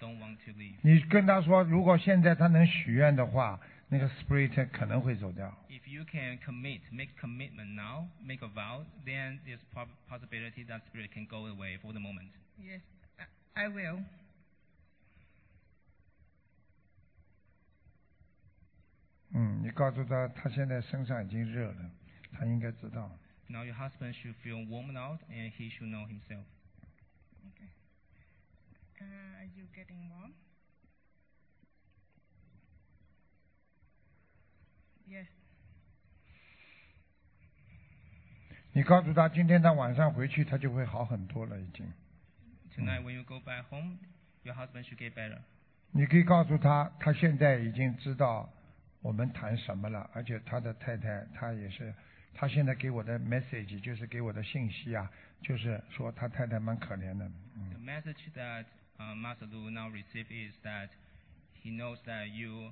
[0.01, 0.77] don't want to leave.
[0.83, 5.53] 你跟他说，如果现在他能许愿的话，那个 spirit 可能会走掉。
[5.69, 9.61] If you can commit, make commitment now, make a vow, then there's
[10.09, 12.31] possibility that spirit can go away for the moment.
[12.59, 12.81] Yes,
[13.55, 14.05] I will.
[19.41, 21.91] 嗯，你告诉他，他现在身上已经热了，
[22.33, 23.09] 他应该知道。
[23.47, 26.45] Now your husband should feel warmed out and he should know himself.
[27.47, 27.71] Okay.
[29.01, 29.05] Uh,
[29.39, 30.33] are you getting warm?
[35.09, 35.29] Yes.
[38.73, 41.87] 你告诉他，今天他晚上回去，他就会好很多了，已经。
[42.75, 43.99] Tonight when you go back home,
[44.43, 45.39] your husband should get better.
[45.93, 48.53] 你可以告诉他，他现在已经知道
[49.09, 51.95] 我们谈什么了，而且他的太太，他也是，
[52.35, 55.11] 他现在给我的 message 就是给我的信息啊，
[55.41, 57.27] 就是说他太太蛮可怜的
[57.71, 58.67] ，The message that
[58.99, 60.91] uh, Master Lu now received is that
[61.65, 62.71] he knows that you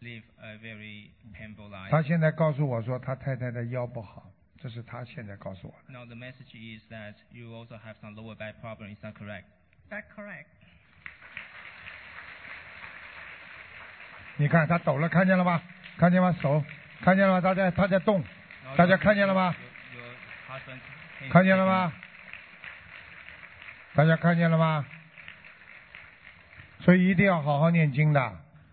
[0.00, 1.90] live a very painful life.
[1.90, 4.28] 他现在告诉我说他太太的腰不好，
[4.58, 5.92] 这是他现在告诉我的。
[5.92, 8.92] Now the message is that you also have some lower back problem.
[8.92, 9.44] Is that correct?
[9.88, 10.46] That's correct.
[14.40, 15.60] 你看他抖了，看见了吧？
[15.98, 16.34] 看见吗？
[16.40, 16.64] 手
[17.02, 17.42] 看见了吗？
[17.42, 18.24] 他在他在动，
[18.74, 19.54] 大家看见了吗？
[21.30, 21.92] 看见了吗？
[23.94, 24.86] 大家看见了吗？
[26.78, 28.32] 所以一定要好好念经的，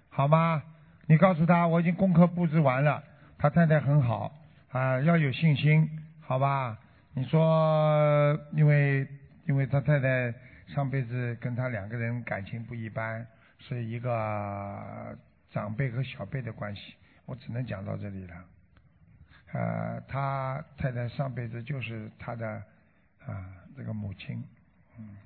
[0.10, 0.64] 好吗？
[1.06, 3.04] 你告诉他，我已经功课布置完了，
[3.38, 4.34] 他太太很好
[4.72, 5.90] 啊，要有信心，
[6.22, 6.78] 好吧？
[7.14, 9.06] 你说，因为
[9.46, 10.34] 因为他太太
[10.74, 13.28] 上辈子跟他两个人感情不一般，
[13.60, 15.18] 是一个
[15.51, 16.95] 长辈和小辈的关系，
[17.27, 18.45] 我只能讲到这里了。
[19.53, 22.63] 呃，他太太上辈子就是他的
[23.27, 24.43] 啊这个母亲，
[24.99, 25.17] 嗯。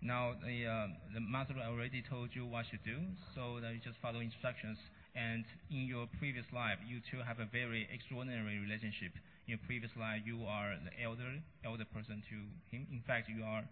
[0.00, 3.00] Now the uh, the master already told you what to do,
[3.34, 4.78] so that you just follow instructions.
[5.14, 9.12] And in your previous life, you two have a very extraordinary relationship.
[9.46, 12.36] In your previous life, you are the elder elder person to
[12.74, 12.86] him.
[12.90, 13.64] In fact, you are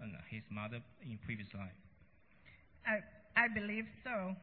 [0.00, 1.74] uh, his mother in previous life.
[2.86, 3.02] I
[3.34, 4.36] I believe so.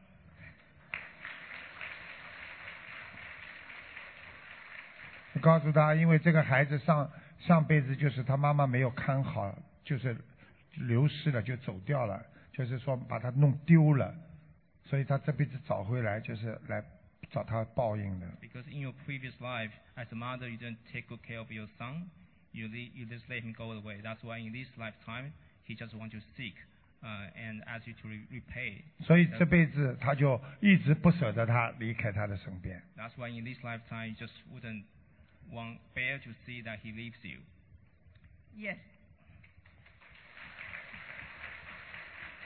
[5.33, 7.09] 你告诉他，因为这个孩子上
[7.39, 10.15] 上辈子就是他妈妈没有看好，就是
[10.75, 14.13] 流失了，就走掉了，就是说把他弄丢了，
[14.85, 16.83] 所以他这辈子找回来就是来
[17.29, 18.27] 找他报应的。
[18.41, 22.09] Because in your previous life, as a mother, you didn't take good care of your son.
[22.53, 24.01] You leave, you just let him go away.
[24.01, 25.31] That's why in this lifetime,
[25.63, 26.55] he just want to seek
[27.01, 28.83] uh, and ask you to re- repay.
[29.05, 32.83] 所以这辈子他就一直不舍得他离开他的身边。
[32.97, 34.83] That's why in this lifetime, you just wouldn't
[35.51, 37.39] want bear to see that he leaves you.
[38.55, 38.77] Yes.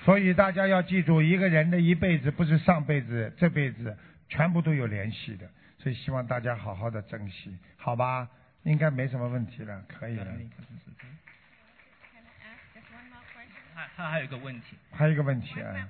[0.04, 3.98] 所以大家要记住，一个人的一辈子不是上辈子、这辈子
[4.30, 5.50] 全部都有联系的，
[5.80, 8.30] 所以希望大家好好的珍惜，好吧？
[8.64, 10.26] 应该没什么问题了，可以了。
[13.74, 15.90] 他他还有一个问题，还有一个问题啊，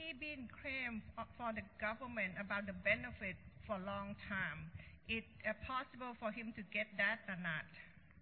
[0.00, 3.36] he been claimed for- the government about the benefit
[3.66, 4.70] for a long time.
[5.08, 7.64] It uh, possible for him to get that or not?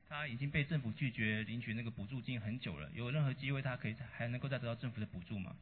[0.08, 5.54] 他已经被政府拒绝领取那个补助金很久了，有任何机会他可以还能够再得到政府的补助吗？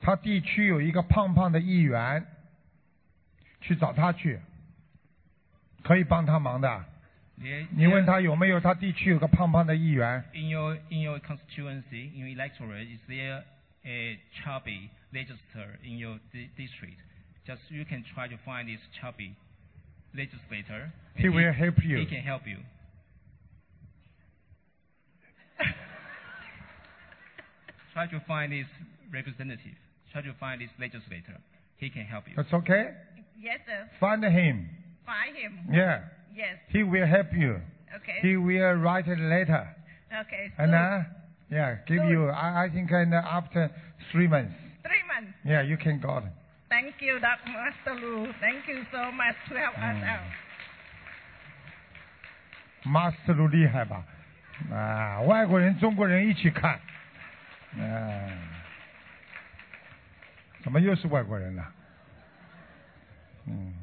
[0.00, 2.26] 他地区有一个胖胖的议员，
[3.60, 4.40] 去找他去，
[5.82, 6.93] 可以帮他忙的。
[7.35, 10.23] 你你问他有没有他地区有个胖胖的议员？
[10.33, 13.43] In your in your constituency, in your electorate, is there
[13.85, 16.97] a chubby legislator in your di- district?
[17.45, 19.35] Just you can try to find this chubby
[20.13, 20.91] legislator.
[21.15, 21.97] and He will help you.
[21.99, 22.57] He can help you.
[27.93, 28.67] try to find this
[29.11, 29.75] representative.
[30.11, 31.37] Try to find this legislator.
[31.77, 32.33] He can help you.
[32.35, 32.91] That's okay.
[33.39, 33.89] Yes, sir.
[33.99, 34.69] Find him.
[35.05, 35.59] Find him.
[35.71, 36.01] Yeah.
[36.35, 36.57] Yes.
[36.69, 37.59] He will help you.
[37.95, 38.19] Okay.
[38.21, 39.67] He will write a letter.
[40.21, 40.51] Okay.
[40.57, 40.77] And good.
[40.77, 41.03] uh,
[41.49, 42.29] yeah, give you.
[42.29, 43.69] I, I think in, uh, after
[44.11, 44.53] three months.
[44.83, 45.33] Three months.
[45.43, 46.21] Yeah, you can go.
[46.69, 47.49] Thank you, Dr.
[47.51, 48.27] Master Lu.
[48.39, 50.03] Thank you so much to help us Mm.
[50.03, 50.21] out.
[52.83, 54.03] 马斯鲁厉害吧？
[54.71, 56.79] 啊，外国人、中国人一起看，
[57.77, 58.29] 啊，
[60.63, 61.73] 怎么又是外国人了？
[63.47, 63.73] 嗯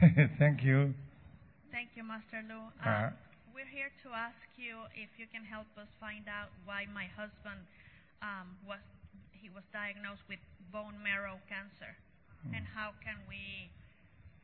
[0.37, 0.93] ，Thank you。
[1.71, 2.71] Thank you, Master Lu.
[2.79, 3.11] Uh, Uh,
[3.53, 7.59] we're here to ask you if you can help us find out why my husband
[8.21, 8.79] um, was
[9.31, 10.39] he was diagnosed with
[10.71, 11.95] bone marrow cancer.
[12.53, 13.71] And how can we,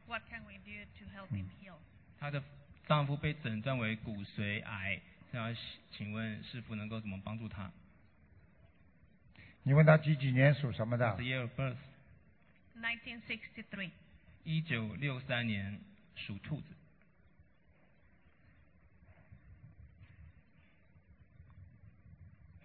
[0.07, 1.77] what can we do to help him heal?
[2.19, 2.41] 她的
[2.88, 4.99] 丈夫被诊断为骨髓癌，
[5.31, 5.55] 想要
[5.91, 7.69] 请问师傅能够怎么帮助她
[9.63, 11.77] 你问他几几年属什么的 The？year of birth，
[12.81, 13.91] 1963.
[14.47, 15.81] 一九六三年
[16.14, 16.66] 属兔子。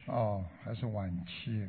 [0.06, 1.68] 哦，还是晚期。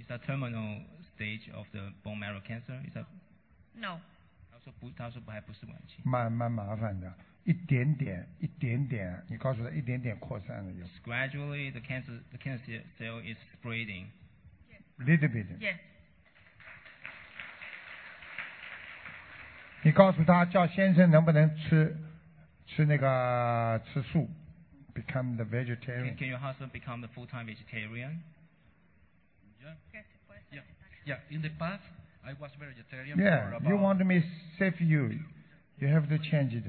[0.00, 0.82] Is that terminal
[1.14, 2.82] stage of the bone marrow cancer?
[2.88, 4.00] Is that？No.
[4.50, 6.00] 他说不，他说不还不是晚期。
[6.02, 7.14] 蛮蛮麻烦的，
[7.44, 15.58] 一点点，一点点，你告诉他一点点扩散了有 Gradually, the cancer the cancer cell is spreading.，little bit。
[15.58, 15.78] Yes.
[19.82, 21.96] 你告诉他叫先生能不能吃
[22.66, 24.30] 吃那个吃素
[24.94, 26.16] ，become the vegetarian。
[26.16, 28.22] can your husband become the full-time vegetarian?
[29.60, 29.74] Yeah.
[30.52, 30.62] Yeah.
[31.04, 31.18] Yeah.
[31.30, 31.82] In the past,
[32.24, 34.22] I was vegetarian Yeah, about you want me
[34.58, 35.18] save you,
[35.78, 36.64] you have to change it.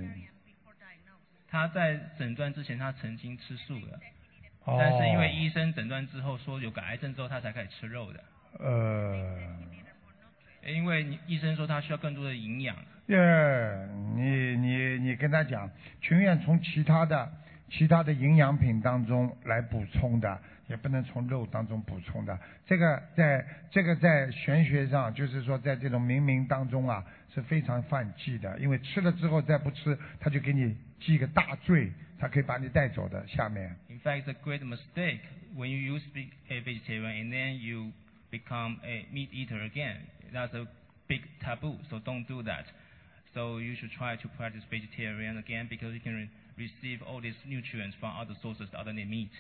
[1.48, 3.99] 他在诊断之前，他曾经吃素的，
[4.65, 8.23] 哦但是因为医生诊断之后说有个癌症之后，他才开始吃肉的。
[8.57, 9.38] 呃，
[10.65, 12.76] 因为医生说他需要更多的营养，
[13.08, 15.70] 耶，你你你跟他讲，
[16.02, 17.30] 情愿从其他的
[17.70, 22.40] 其他的营养品当中来补充的，也不能从肉当中补充的。
[22.66, 27.04] 这个在这个在玄学上，就是说在这种冥冥当中啊，
[27.34, 33.28] 是非常犯忌的，因为吃了之后再不吃，他就给你记个大罪，他可以把你带走的。
[33.28, 33.76] 下面。
[33.90, 35.20] In fact, a great mistake
[35.58, 37.92] when you use to be a vegetarian and then you
[38.32, 39.98] become a meat eater again.
[40.32, 40.66] That's a
[41.08, 42.64] big taboo, so don't do that.
[43.35, 47.37] So you should try to practice vegetarian again because you can re- receive all these
[47.47, 49.31] nutrients from other sources other than meat.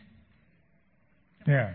[1.44, 1.74] 对。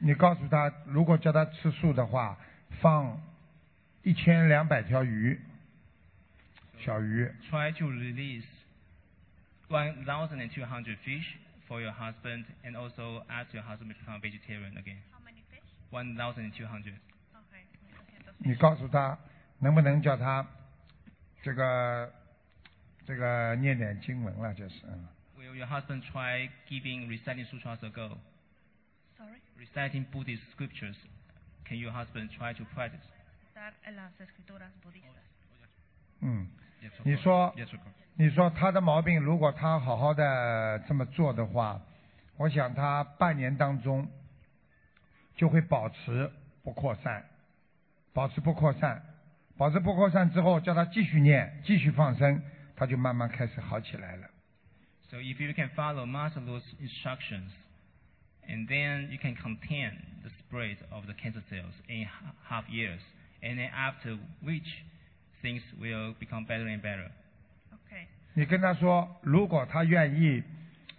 [0.00, 2.38] 你告诉他，如果叫他吃素的话，
[2.80, 3.20] 放
[4.04, 5.40] 一千两百条鱼，
[6.78, 7.28] 小鱼。
[7.50, 8.46] Try to release
[9.68, 11.36] 1,200 fish
[11.66, 15.02] for your husband and also ask your husband to become vegetarian again.
[15.10, 15.66] How many fish?
[15.90, 16.94] 1,200.
[18.43, 19.17] 你告诉他，
[19.59, 20.45] 能不能叫他
[21.41, 22.13] 这个
[23.05, 25.07] 这个念点经文了，就是嗯。
[25.37, 28.17] Will your husband try giving reciting sutras a go?
[29.17, 29.39] Sorry?
[29.57, 30.95] Reciting Buddhist scriptures.
[31.65, 33.01] Can your husband try to practice?
[33.85, 35.23] En las escrituras budistas.
[36.19, 36.47] 嗯
[37.03, 37.53] 你说.
[38.15, 41.81] 你说他的毛病，如果他好好的这么做的话，
[42.37, 44.07] 我想他半年当中
[45.35, 46.29] 就会保持
[46.63, 47.25] 不扩散，
[48.13, 49.01] 保持不扩散，
[49.57, 52.41] 保持不扩散之后，叫他继续念，继续放生，
[52.75, 54.29] 他就慢慢开始好起来了。
[55.09, 57.51] So if you can follow Master Lu's instructions,
[58.47, 59.91] and then you can contain
[60.21, 62.07] the spread of the cancer cells in
[62.47, 62.99] half years,
[63.41, 64.67] and then after which
[65.41, 67.09] things will become better and better.
[67.71, 68.07] Okay.
[68.33, 70.43] 你跟他说，如果他愿意，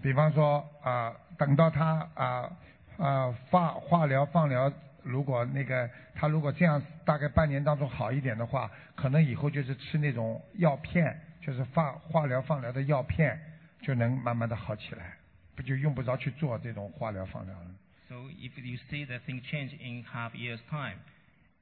[0.02, 2.50] 比方说啊、等到他啊
[2.98, 4.72] 啊化化疗放疗，
[5.04, 13.38] 如果那个他如果这样大概半年当中好一点的话，可能以后就是吃那种药片，就是化化疗放疗的药片，
[13.82, 15.16] 就能慢慢的好起来，
[15.54, 17.70] 不就用不着去做这种化疗放疗了。
[18.08, 20.98] So if you see that things change in half year's time,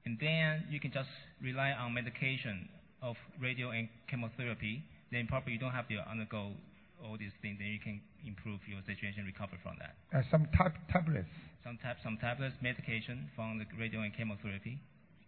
[0.05, 1.09] and then you can just
[1.41, 2.69] rely on medication
[3.01, 6.55] of radio and chemotherapy, then probably you don't have to undergo
[7.02, 9.94] all these things, then you can improve your situation, recover from that.
[10.12, 11.28] 呃、s o m e tab tablets，
[11.64, 14.78] Some tab, some tablets, medication from the radio and chemotherapy.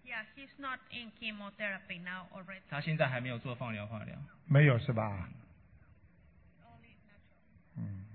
[0.05, 2.61] Yeah, he's not in chemotherapy now already.
[2.69, 4.15] 他现在还没有做放疗化疗。
[4.47, 5.29] 没有是吧？
[7.77, 8.05] 嗯，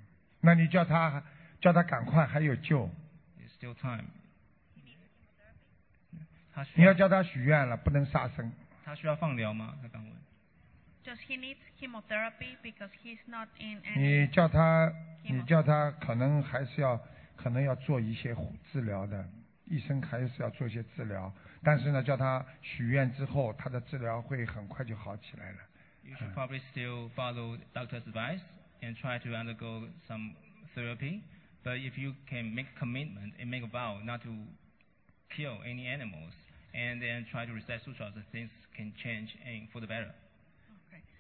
[0.40, 1.22] 那你叫他
[1.60, 2.90] 叫他赶快，还有救。
[3.38, 4.06] There's still time.
[6.52, 8.52] 他需你要叫他许愿了，不能杀生。
[8.84, 9.78] 他需要放疗吗？
[9.80, 10.12] 他刚问。
[11.08, 14.30] Does he need chemotherapy because he's not in 你 any?
[14.30, 14.90] 叫他，
[15.22, 16.98] 你叫他可能还是要，
[17.36, 18.34] 可能要做一些
[18.72, 19.28] 治疗的，
[19.66, 21.30] 医生还是要做一些治疗。
[21.62, 25.58] 但是呢，叫他许愿之后，他的治疗会很快就好起来了。
[26.02, 28.40] You should probably still follow doctor's advice
[28.80, 30.34] and try to undergo some
[30.74, 31.22] therapy.
[31.62, 34.30] But if you can make commitment and make a vow not to
[35.34, 36.32] kill any animals,
[36.74, 40.12] and then try to recite sutras, things can change and for the better.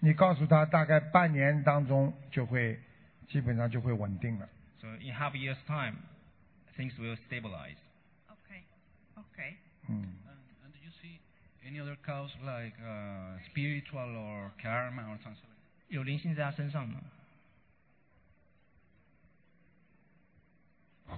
[0.01, 2.79] 你告诉他，大概半年当中就会，
[3.27, 4.47] 基本上就会稳定了。
[4.79, 5.97] So in half a year's time,
[6.77, 7.75] things will stabilize.
[8.29, 8.63] Okay.
[9.17, 9.55] Okay.
[9.89, 11.19] 嗯，And, and do you see
[11.65, 15.49] any other cause like uh, spiritual or karma or something?
[15.89, 17.01] 有灵性在他身上吗？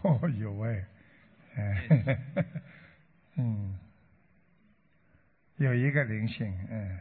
[0.02, 0.86] 哦，有哎，
[1.56, 2.18] 哎，
[3.36, 3.78] 嗯，
[5.58, 7.00] 有一个灵性，嗯。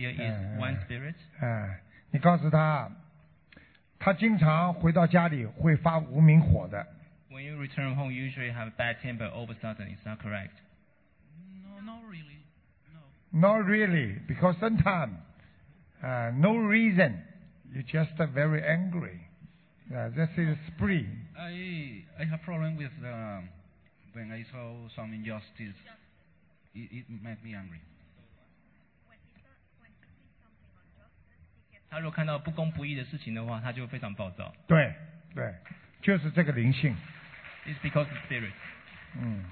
[0.00, 1.14] There is 嗯 one spirit.
[1.40, 1.80] 哎，
[2.10, 2.90] 你告诉他，
[3.98, 6.86] 他经常回到家里会发无名火的。
[7.30, 9.88] When you return home, you usually have a bad temper all of a sudden.
[9.88, 10.54] Is that correct?
[11.62, 12.36] No, not really.
[13.32, 15.18] Not really, because sometimes,
[16.02, 17.22] uh, no reason,
[17.72, 19.20] you just uh, very angry.
[19.94, 21.06] Uh, this is spree.
[21.38, 23.48] I I have problem with um,
[24.14, 25.76] when I saw some injustice.
[26.74, 27.80] It, it made me angry.
[31.91, 34.53] 他如果看到不公不义的事情的话，他就非常暴躁。
[34.65, 34.95] 对
[35.35, 35.53] 对，
[36.01, 36.95] 就是这个灵性
[37.67, 38.53] ，It's because of spirit.
[39.19, 39.43] 嗯，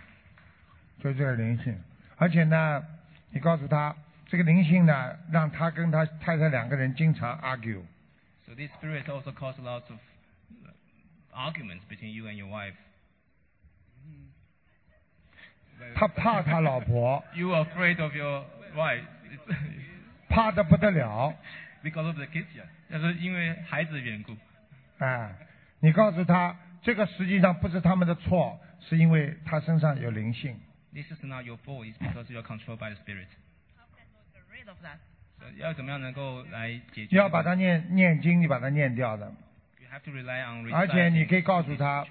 [1.03, 1.77] 就这个灵性。
[2.15, 2.81] 而且呢，
[3.31, 3.93] 你告诉他，
[4.25, 7.83] 这个灵性呢，让他跟他太太两个人经常 argue。
[8.45, 9.99] So this spirit also causes lots of
[10.63, 10.71] uh,
[11.33, 12.75] arguments between you and your wife.
[15.93, 19.03] 他怕他老婆，You are afraid of your wife.
[20.29, 21.33] 怕的不得了。
[21.84, 22.65] Because of the kids, yeah.
[22.88, 24.35] 那是因为孩子的缘故。
[25.03, 25.31] 啊，
[25.80, 30.60] 你告诉他，这个实际上不是他们的错，是因为他身上有灵性。
[30.93, 31.85] This is not your fault.
[31.85, 33.27] It's because you are controlled by the spirit.
[34.34, 34.97] Get rid of that.
[35.57, 37.15] 要怎么样能够来解决？
[37.15, 39.31] 要把它念念经，你把它念掉的。
[39.80, 42.06] You have to rely on 而且你可以告诉他，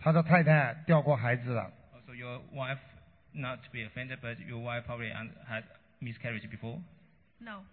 [0.00, 1.72] 他的太太掉过孩子了。
[1.92, 2.78] Also, your wife,
[3.32, 5.64] not to be offended, but your wife probably had
[6.00, 6.80] miscarriage before.
[7.40, 7.64] No,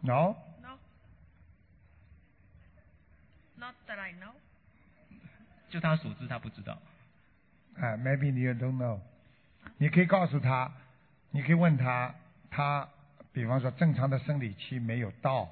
[0.00, 0.78] No， no.
[3.56, 4.32] Not that I know.
[5.70, 6.78] 就他所知，他不知道。
[7.76, 9.00] 哎，maybe you don't know。
[9.78, 10.70] 你可以告诉他，
[11.30, 12.14] 你可以问他，
[12.50, 12.88] 他
[13.32, 15.48] 比方说正常的生理期没有到，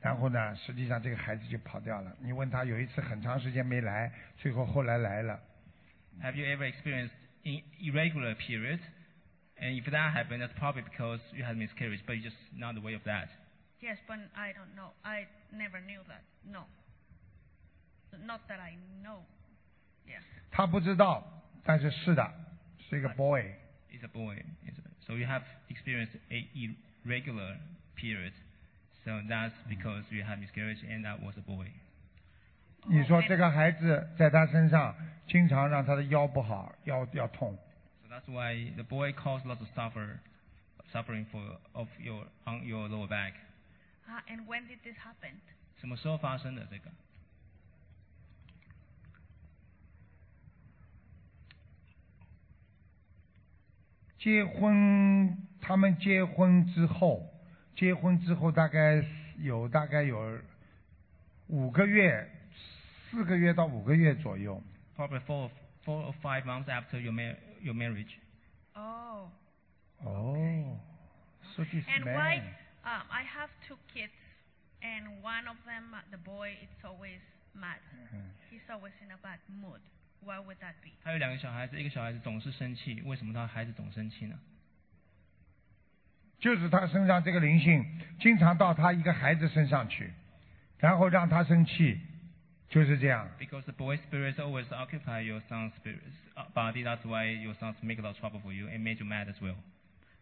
[0.00, 2.14] 然后呢，实际上这个孩子就跑掉了。
[2.20, 5.40] 你问他有一次很长时间没来，最后后来来了。
[6.22, 7.14] Have you ever experienced
[7.44, 8.80] in irregular periods?
[9.56, 12.96] And if that happened, that's probably because you had miscarriage, but you're just not aware
[12.96, 13.28] of that.
[13.80, 14.92] Yes, but I don't know.
[15.02, 16.22] I never knew that.
[16.44, 16.64] No.
[18.24, 19.18] Not that I know.
[20.06, 20.22] Yeah.
[20.50, 21.24] 他不知道，
[21.64, 22.32] 但是是的，
[22.78, 23.42] 是一个 boy。
[23.90, 24.36] It's a boy.
[24.64, 26.48] It's a- so you have experienced a
[27.04, 27.58] irregular
[27.96, 28.32] period.
[29.04, 31.70] So that's because you had miscarriage, and that was a boy.
[32.86, 34.94] 你说这个孩子在他身上
[35.26, 37.58] 经常让他的腰不好，腰要痛。
[38.02, 40.18] So that's why the boy caused lots of suffer,
[40.92, 43.32] suffering for of your on your lower back.
[44.11, 45.35] Ah, and when did this happen?
[45.79, 46.89] 什么时候发生的这个？
[54.17, 57.25] 结婚，他们结婚之后，
[57.75, 59.05] 结婚之后大概
[59.37, 60.39] 有大概有
[61.47, 62.27] 五个月，
[63.09, 64.61] 四个月到五个月左右。
[64.97, 65.49] Probably four,
[65.85, 68.17] four or five months after your mar- your marriage.
[68.73, 69.29] Oh.
[70.03, 70.79] 哦
[71.55, 72.41] ，so this And man why?
[72.84, 74.12] Um, I have two kids,
[74.82, 77.20] and one of them, uh, the boy, it's always
[77.54, 77.80] mad.
[78.50, 79.80] He's always in a bad mood.
[80.20, 80.92] Why would that be?
[81.02, 84.38] 他有两个小孩子，一个小孩子总是生气，为什么他孩子总生气呢？
[86.38, 87.84] 就是他身上这个灵性
[88.20, 90.12] 经常到他一个孩子身上去，
[90.78, 91.98] 然后让他生气，
[92.68, 93.26] 就是这样。
[93.38, 96.82] Because the boy spirits always occupy your son's spirits, uh, body.
[96.82, 99.28] That's why your sons make a lot of trouble for you and made you mad
[99.28, 99.56] as well.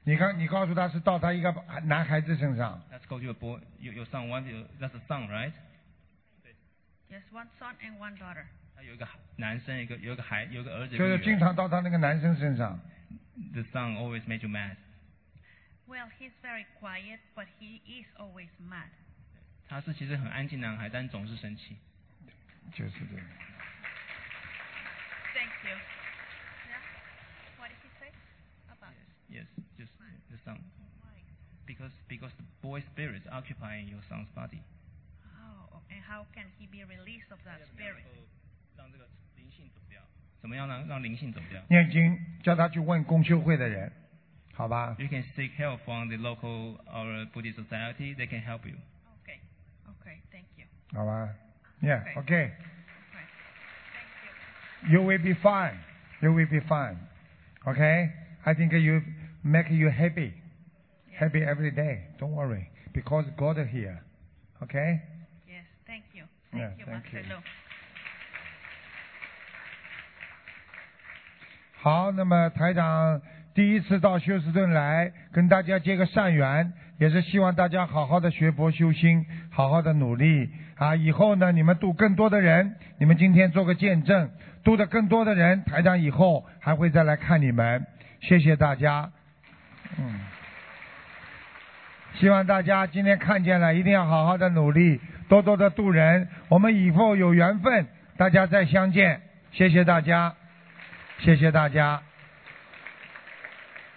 [0.08, 1.54] 你看，你告诉他是到他一个
[1.84, 4.30] 男孩子身上，Let's go to your boy, your, your son.
[4.30, 4.46] One,
[4.80, 5.52] that's a son, right?
[7.10, 8.46] Yes, one son and one daughter.
[8.74, 9.06] 他有一个
[9.36, 10.98] 男生，一个有一个孩，有个儿子。
[10.98, 12.80] 就是经常到他那个男生身上。
[13.52, 14.78] The son always made you mad.
[15.86, 18.88] Well, he's very quiet, but he is always mad.
[19.68, 21.76] 他是其实很安静男孩，但总是生气。
[22.72, 23.26] 就是这样。
[25.34, 25.78] Thank you.
[29.37, 29.47] Yes,
[29.79, 29.93] just
[30.31, 30.59] the son.
[31.67, 34.61] Because because the boy spirit occupying your son's body.
[35.25, 38.05] Oh, and how can he be released of that spirit?
[38.77, 40.01] 让这个灵性走掉。
[40.41, 43.91] 怎么样让让灵性走掉念经，叫他去问公修会的人，
[44.53, 44.97] 好吧？
[44.99, 48.15] ？You can seek help from the local or Buddhist society.
[48.17, 48.77] They can help you.
[49.23, 49.39] Okay.
[49.87, 50.19] Okay.
[50.33, 50.67] Thank you.
[50.93, 51.33] 好吧？
[51.81, 52.51] Yeah, Okay.
[52.51, 52.51] okay.
[54.91, 55.79] You will be fine.
[56.21, 56.99] You will be fine.
[57.65, 58.11] Okay?
[58.45, 59.01] I think you
[59.48, 60.34] make you happy.
[61.18, 62.08] Happy every day.
[62.20, 62.70] Don't worry.
[62.94, 64.04] Because God is here.
[64.62, 65.02] Okay?
[65.48, 65.66] Yes.
[65.86, 66.26] Thank you.
[66.54, 67.36] Yeah, Thank you, thank Master you.
[67.36, 67.42] Lu.
[71.80, 73.22] 好，那么台长
[73.54, 80.96] 第一次到休斯顿来跟大家结个善缘，也是希望大家好好的学佛修心，好好的努力啊！
[80.96, 84.30] 以后呢，你们度更多的人，你们今天做个见证，
[84.64, 87.86] 度的更多的人，台长以后还会再来看你们。
[88.22, 89.12] 谢谢大家，
[89.98, 90.20] 嗯，
[92.16, 95.00] 希望大家今天看见了，一定要好好的努力，
[95.30, 96.28] 多多的度人。
[96.50, 97.88] 我们以后有缘分，
[98.18, 99.22] 大家再相见。
[99.52, 100.34] 谢谢大家，
[101.20, 102.02] 谢谢大家。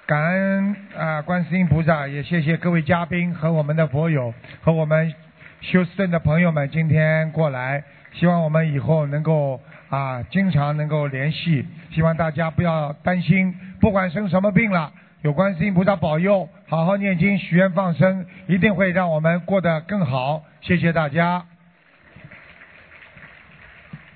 [0.07, 5.15] 感恩啊，观世音菩萨，也谢谢各位嘉宾和我们的佛友和我们
[5.61, 14.93] 休斯顿的朋友们今天过来，希望我们以后能够啊经常能够联系，希望大家不要担心，不管生什么病了，
[15.23, 20.43] 有观世音菩萨保佑，好好念经许愿放生，一定会让我们过得更好。
[20.63, 21.45] 谢谢大家。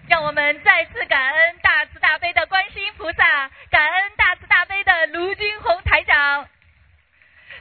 [0.09, 6.47] 让我们再次感恩大慈大悲的观世音菩萨，感恩大慈大悲的卢军红台长。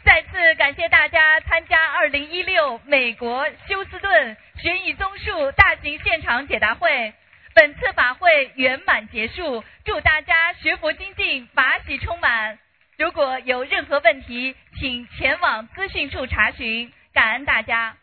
[0.06, 7.14] 再次感谢大家参加二零一六美国休斯顿悬疑综述大型现场解答会。
[7.53, 12.57] 本次法会圆满结束，祝大家学佛精进，法喜充满。
[12.98, 16.91] 如果有任何问题，请前往资讯处查询。
[17.14, 17.95] 感恩大家。